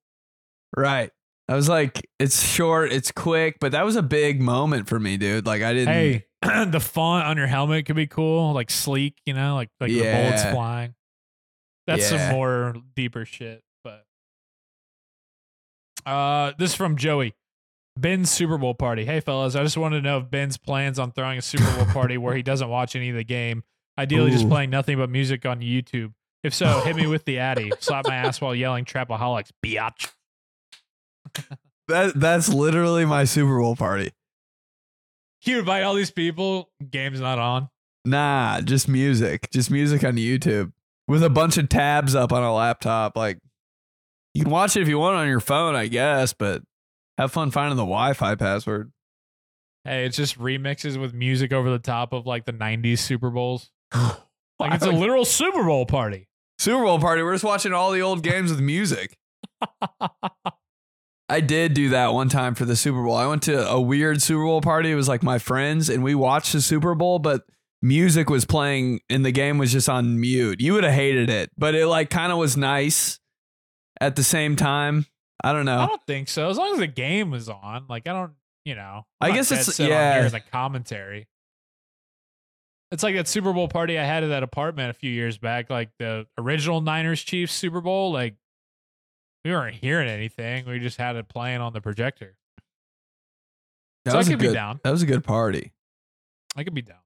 [0.75, 1.11] Right.
[1.47, 5.17] I was like, it's short, it's quick, but that was a big moment for me,
[5.17, 5.45] dude.
[5.45, 9.21] Like I didn't Hey, the font on your helmet could be cool, like sleek.
[9.25, 10.95] You know, like like the bullets flying.
[11.89, 12.27] That's Yeah.
[12.27, 13.63] some more deeper shit.
[13.83, 14.05] But
[16.05, 17.33] uh, this is from Joey.
[17.97, 19.05] Ben's Super Bowl party.
[19.05, 21.85] Hey fellas, I just wanted to know if Ben's plans on throwing a Super Bowl
[21.87, 23.63] party where he doesn't watch any of the game.
[23.97, 26.13] Ideally, just playing nothing but music on YouTube.
[26.43, 27.71] If so, hit me with the Addy.
[27.79, 30.11] Slap my ass while yelling "Trapaholics, biatch."
[31.89, 34.11] that that's literally my Super Bowl party.
[35.43, 36.69] You invite all these people.
[36.89, 37.69] Game's not on.
[38.05, 39.49] Nah, just music.
[39.51, 40.71] Just music on YouTube.
[41.09, 43.17] With a bunch of tabs up on a laptop.
[43.17, 43.39] Like
[44.33, 46.61] you can watch it if you want on your phone, I guess, but
[47.17, 48.91] have fun finding the Wi-Fi password.
[49.83, 53.69] Hey, it's just remixes with music over the top of like the '90s Super Bowls.
[54.61, 56.27] Like it's a literal Super Bowl party.
[56.57, 57.23] Super Bowl party.
[57.23, 59.17] We're just watching all the old games with music.
[61.29, 63.15] I did do that one time for the Super Bowl.
[63.15, 64.91] I went to a weird Super Bowl party.
[64.91, 67.43] It was like my friends, and we watched the Super Bowl, but
[67.81, 70.59] music was playing and the game was just on mute.
[70.61, 73.19] You would have hated it, but it like kind of was nice
[74.01, 75.05] at the same time.
[75.43, 75.79] I don't know.
[75.79, 76.49] I don't think so.
[76.49, 78.33] As long as the game was on, like I don't,
[78.65, 79.05] you know.
[79.21, 80.15] I I'm not guess it's- yeah.
[80.15, 81.27] hearing the commentary.
[82.91, 85.69] It's like that Super Bowl party I had at that apartment a few years back,
[85.69, 88.11] like the original Niners Chiefs Super Bowl.
[88.11, 88.35] Like
[89.45, 90.65] we weren't hearing anything.
[90.67, 92.35] We just had it playing on the projector.
[94.05, 94.79] That so I was a could be good- down.
[94.83, 95.71] That was a good party.
[96.55, 96.97] I could be down.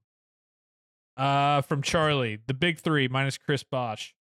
[1.16, 4.16] Uh, from Charlie, the big three minus Chris Bosh.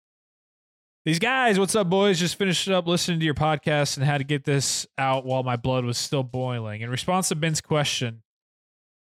[1.06, 2.20] These guys, what's up, boys?
[2.20, 5.56] Just finished up listening to your podcast and had to get this out while my
[5.56, 6.82] blood was still boiling.
[6.82, 8.22] In response to Ben's question,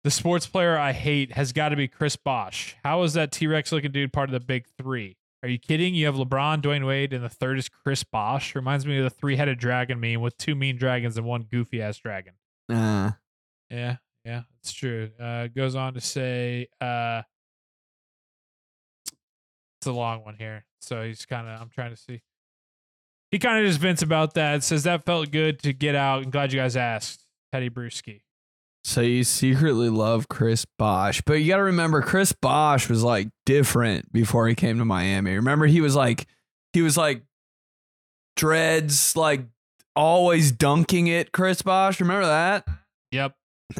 [0.04, 2.76] the sports player I hate has got to be Chris Bosh.
[2.84, 5.18] How is that T Rex looking dude part of the big three?
[5.44, 5.94] Are you kidding?
[5.94, 8.56] You have LeBron, Dwyane Wade, and the third is Chris Bosh.
[8.56, 11.82] Reminds me of the three headed dragon meme with two mean dragons and one goofy
[11.82, 12.34] ass dragon.
[12.72, 13.12] Uh,
[13.70, 15.10] Yeah, yeah, it's true.
[15.20, 17.24] Uh, goes on to say, uh,
[19.84, 20.64] it's a long one here.
[20.80, 22.22] So he's kind of, I'm trying to see.
[23.32, 24.64] He kind of just vents about that.
[24.64, 26.24] Says that felt good to get out.
[26.24, 27.26] I'm glad you guys asked.
[27.54, 28.22] Tedy Bruschi.
[28.86, 33.28] so you secretly love Chris Bosh, but you got to remember Chris Bosh was like
[33.46, 35.36] different before he came to Miami.
[35.36, 36.26] Remember he was like
[36.72, 37.24] he was like
[38.38, 39.42] dreads, like
[39.98, 41.34] always dunking it.
[41.34, 42.66] Chris Bosh, remember that?
[43.12, 43.36] Yep.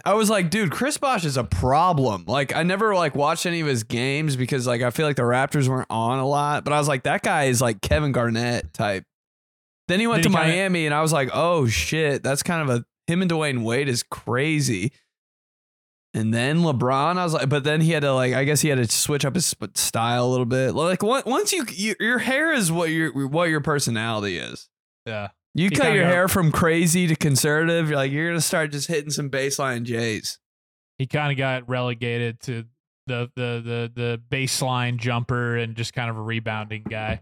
[0.06, 2.26] I was like, dude, Chris Bosh is a problem.
[2.28, 5.24] Like, I never like watched any of his games because like I feel like the
[5.24, 6.64] Raptors weren't on a lot.
[6.64, 9.06] But I was like, that guy is like Kevin Garnett type.
[9.88, 12.44] Then he went Did to he kinda- Miami, and I was like, oh shit, that's
[12.44, 14.92] kind of a him and Dwyane Wade is crazy.
[16.16, 18.70] And then LeBron, I was like, but then he had to like, I guess he
[18.70, 20.74] had to switch up his style a little bit.
[20.76, 24.70] Like once you, you your hair is what your what your personality is.
[25.08, 25.30] Yeah.
[25.56, 27.90] You He cut your hair from crazy to conservative.
[27.90, 30.40] You're like you're gonna start just hitting some baseline J's.
[30.98, 32.66] he kind of got relegated to
[33.08, 37.22] the the the the baseline jumper and just kind of a rebounding guy.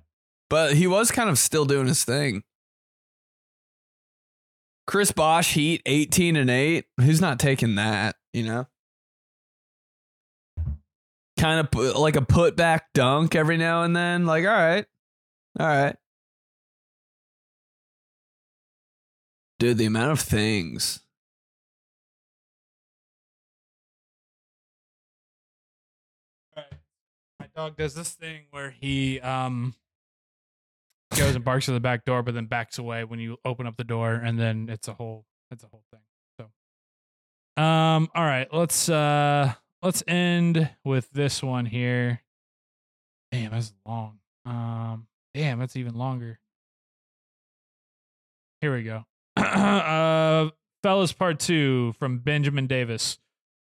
[0.49, 2.43] But he was kind of still doing his thing.
[4.87, 6.85] Chris Bosh Heat 18 and 8.
[6.99, 8.67] Who's not taking that, you know?
[11.39, 14.25] Kind of like a putback dunk every now and then.
[14.25, 14.85] Like, all right.
[15.59, 15.95] All right.
[19.61, 21.01] Dude, the amount of things.
[27.39, 29.75] My dog does this thing where he um
[31.15, 33.77] goes and barks at the back door, but then backs away when you open up
[33.77, 36.01] the door, and then it's a whole it's a whole thing.
[36.39, 39.53] So, um, all right, let's uh
[39.83, 42.23] let's end with this one here.
[43.31, 44.17] Damn, that's long.
[44.43, 45.05] Um,
[45.35, 46.39] damn, that's even longer.
[48.59, 49.05] Here we go.
[49.45, 50.49] uh,
[50.83, 53.17] fellas, part two from Benjamin Davis.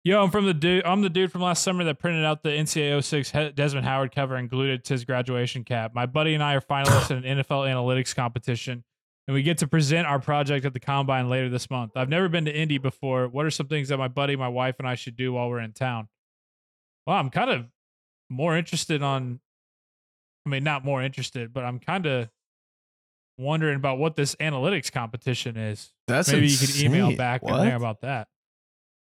[0.04, 0.84] Yo, I'm from the dude.
[0.84, 4.36] I'm the dude from last summer that printed out the NCAA 06 Desmond Howard cover
[4.36, 5.94] and glued it to his graduation cap.
[5.94, 8.84] My buddy and I are finalists in an NFL analytics competition,
[9.26, 11.92] and we get to present our project at the combine later this month.
[11.94, 13.28] I've never been to Indy before.
[13.28, 15.60] What are some things that my buddy, my wife, and I should do while we're
[15.60, 16.08] in town?
[17.06, 17.66] Well, I'm kind of
[18.28, 19.40] more interested on.
[20.46, 22.30] I mean, not more interested, but I'm kind of
[23.38, 25.92] wondering about what this analytics competition is.
[26.06, 27.54] That's Maybe you could email back What?
[27.60, 28.28] and there about that.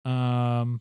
[0.04, 0.80] Um,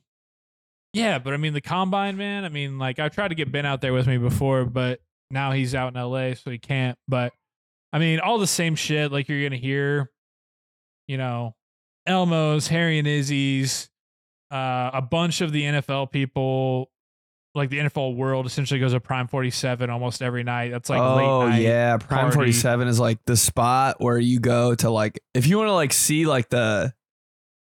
[0.93, 2.43] yeah, but I mean the combine, man.
[2.45, 5.51] I mean, like I've tried to get Ben out there with me before, but now
[5.51, 6.97] he's out in LA, so he can't.
[7.07, 7.33] But
[7.93, 9.11] I mean, all the same shit.
[9.11, 10.09] Like you're gonna hear,
[11.07, 11.55] you know,
[12.07, 13.89] Elmos, Harry and Izzy's,
[14.51, 16.89] uh, a bunch of the NFL people,
[17.57, 20.71] like the NFL world, essentially goes to Prime Forty Seven almost every night.
[20.71, 21.61] That's like oh late night.
[21.61, 22.35] yeah, Prime party.
[22.35, 25.91] 47 is like the spot where you go to like if you want to like
[25.93, 26.93] see like the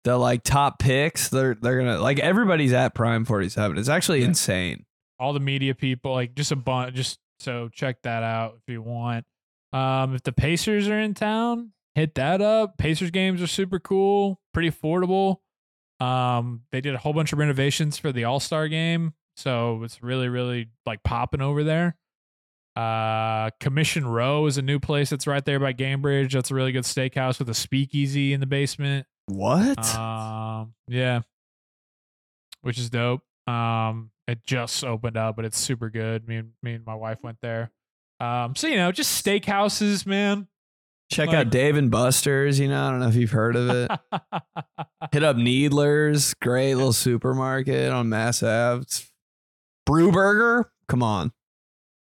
[0.05, 3.77] the like top picks, they're they're gonna like everybody's at Prime 47.
[3.77, 4.27] It's actually Yeah.
[4.27, 4.85] insane.
[5.19, 6.95] all the media people, like just a bunch.
[6.95, 9.25] Just so check that out if you want.
[9.71, 12.77] Um, if the Pacers are in town, hit that up.
[12.77, 15.37] Pacers games are super cool, pretty affordable.
[15.99, 20.01] Um, they did a whole bunch of renovations for the All Star game, so it's
[20.03, 21.95] really, really like popping over there.
[22.75, 26.31] Uh, Commission Row is a new place that's right there by Gainbridge.
[26.31, 29.05] That's a really good steakhouse with a speakeasy in the basement.
[29.27, 29.95] What?
[29.95, 31.21] Um, yeah,
[32.61, 33.21] which is dope.
[33.47, 36.27] Um, it just opened up, but it's super good.
[36.27, 37.71] Me and me and my wife went there.
[38.19, 40.47] Um, so you know, just steakhouses, man.
[41.11, 43.69] Check like- out Dave and Buster's, you know, I don't know if you've heard of
[43.69, 43.91] it.
[45.11, 48.81] Hit up Needler's, great little supermarket on Mass Ave.
[48.81, 49.09] It's-
[49.85, 51.31] Bru Burger, come on.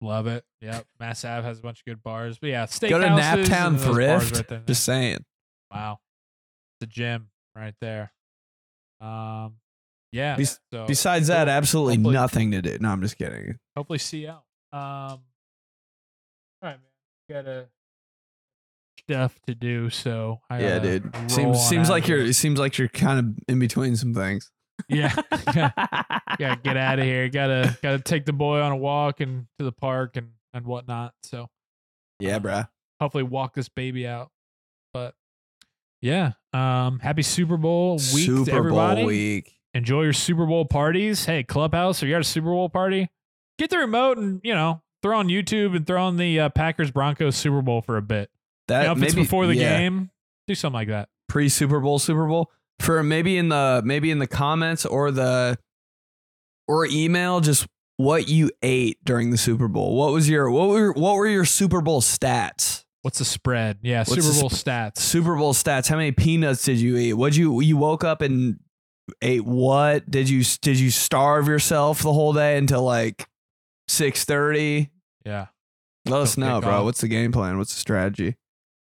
[0.01, 0.43] Love it.
[0.61, 0.85] Yep.
[0.99, 2.89] Mass Ave has a bunch of good bars, but yeah, steakhouses.
[2.89, 4.49] Go to Naptown Thrift.
[4.51, 4.65] Right.
[4.67, 5.25] Just saying.
[5.71, 5.99] wow,
[6.79, 8.11] the gym right there.
[9.01, 9.55] Um,
[10.11, 10.35] yeah.
[10.35, 12.77] Bes- so Besides that, absolutely nothing to do.
[12.79, 13.57] No, I'm just kidding.
[13.75, 14.43] hopefully see you out.
[14.73, 15.19] Um,
[16.61, 16.81] all right, man.
[17.29, 17.67] Got a
[18.99, 21.11] stuff to do, so I Yeah, dude.
[21.31, 24.51] Seems seems like you're it seems like you're kind of in between some things.
[24.89, 25.13] Yeah.
[25.53, 27.29] gotta get out of here.
[27.29, 31.13] Gotta gotta take the boy on a walk and to the park and and whatnot.
[31.23, 31.49] So
[32.19, 32.67] yeah, bruh.
[32.99, 34.31] hopefully walk this baby out.
[34.93, 35.13] But
[36.01, 39.01] yeah, um, happy Super Bowl week to everybody.
[39.01, 39.53] Bowl week.
[39.73, 41.25] Enjoy your Super Bowl parties.
[41.25, 43.09] Hey, Clubhouse, or you got a Super Bowl party?
[43.59, 46.91] Get the remote and you know throw on YouTube and throw on the uh, Packers
[46.91, 48.29] Broncos Super Bowl for a bit.
[48.67, 50.11] That You know, if it's maybe before the yeah, game,
[50.47, 51.09] do something like that.
[51.27, 55.57] pre Super Bowl, Super Bowl for maybe in the maybe in the comments or the
[56.67, 57.67] or email just
[57.97, 59.95] what you ate during the Super Bowl.
[59.95, 62.83] What was your what were what were your Super Bowl stats?
[63.01, 63.79] What's the spread?
[63.81, 64.97] Yeah, What's Super Bowl sp- stats.
[64.97, 65.87] Super Bowl stats.
[65.87, 67.13] How many peanuts did you eat?
[67.13, 68.59] What you you woke up and
[69.21, 70.09] ate what?
[70.09, 73.27] Did you did you starve yourself the whole day until like
[73.87, 74.89] six thirty?
[75.25, 75.47] Yeah.
[76.05, 76.83] Let us know, bro.
[76.85, 77.57] What's the game plan?
[77.57, 78.35] What's the strategy?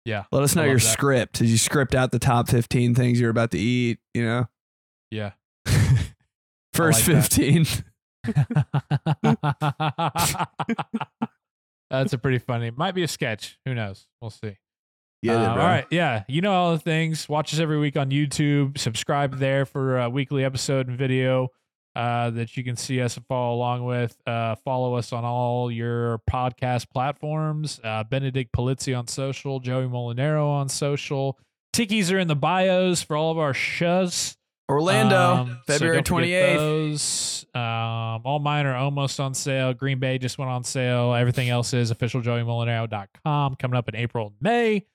[0.08, 0.24] Yeah.
[0.32, 0.80] Let us know your that.
[0.80, 1.34] script.
[1.38, 3.98] Did you script out the top fifteen things you're about to eat?
[4.14, 4.48] You know,
[5.10, 5.32] Yeah.
[6.72, 7.30] first like that.
[7.30, 7.66] fifteen.
[11.90, 12.70] That's a pretty funny.
[12.70, 13.58] Might be a sketch.
[13.64, 14.06] Who knows?
[14.20, 14.58] We'll see.
[15.22, 15.86] It, Uh, all right.
[15.90, 16.24] Yeah.
[16.28, 17.28] You know all the things.
[17.28, 18.78] Watch us every week on YouTube.
[18.78, 21.48] Subscribe there for a weekly episode and video
[21.98, 24.16] uh, that you can see us and follow along with.
[24.26, 27.80] Uh, follow us on all your podcast platforms.
[27.82, 31.36] Uh, Benedict Polizzi on social, Joey Mulinaro on social.
[31.74, 34.36] Tickies are in the bios for all of our shows.
[34.70, 37.46] Orlando, Um, February don't forget twenty eighth.
[37.56, 39.72] Um, all mine are almost on sale.
[39.74, 41.14] Green Bay just went on sale.
[41.14, 42.20] Everything else is official.
[42.20, 44.86] officialjoeymulinaro.com coming up in April and May.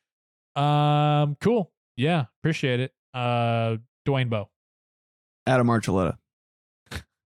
[0.56, 1.72] Um, cool.
[1.97, 2.93] Yeah, appreciate it.
[3.14, 3.78] Uh,
[4.08, 4.49] Dwayne Bowe.
[5.47, 6.18] Adam Archuleta.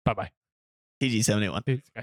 [0.06, 0.32] Bye bye.
[1.01, 1.84] TG71.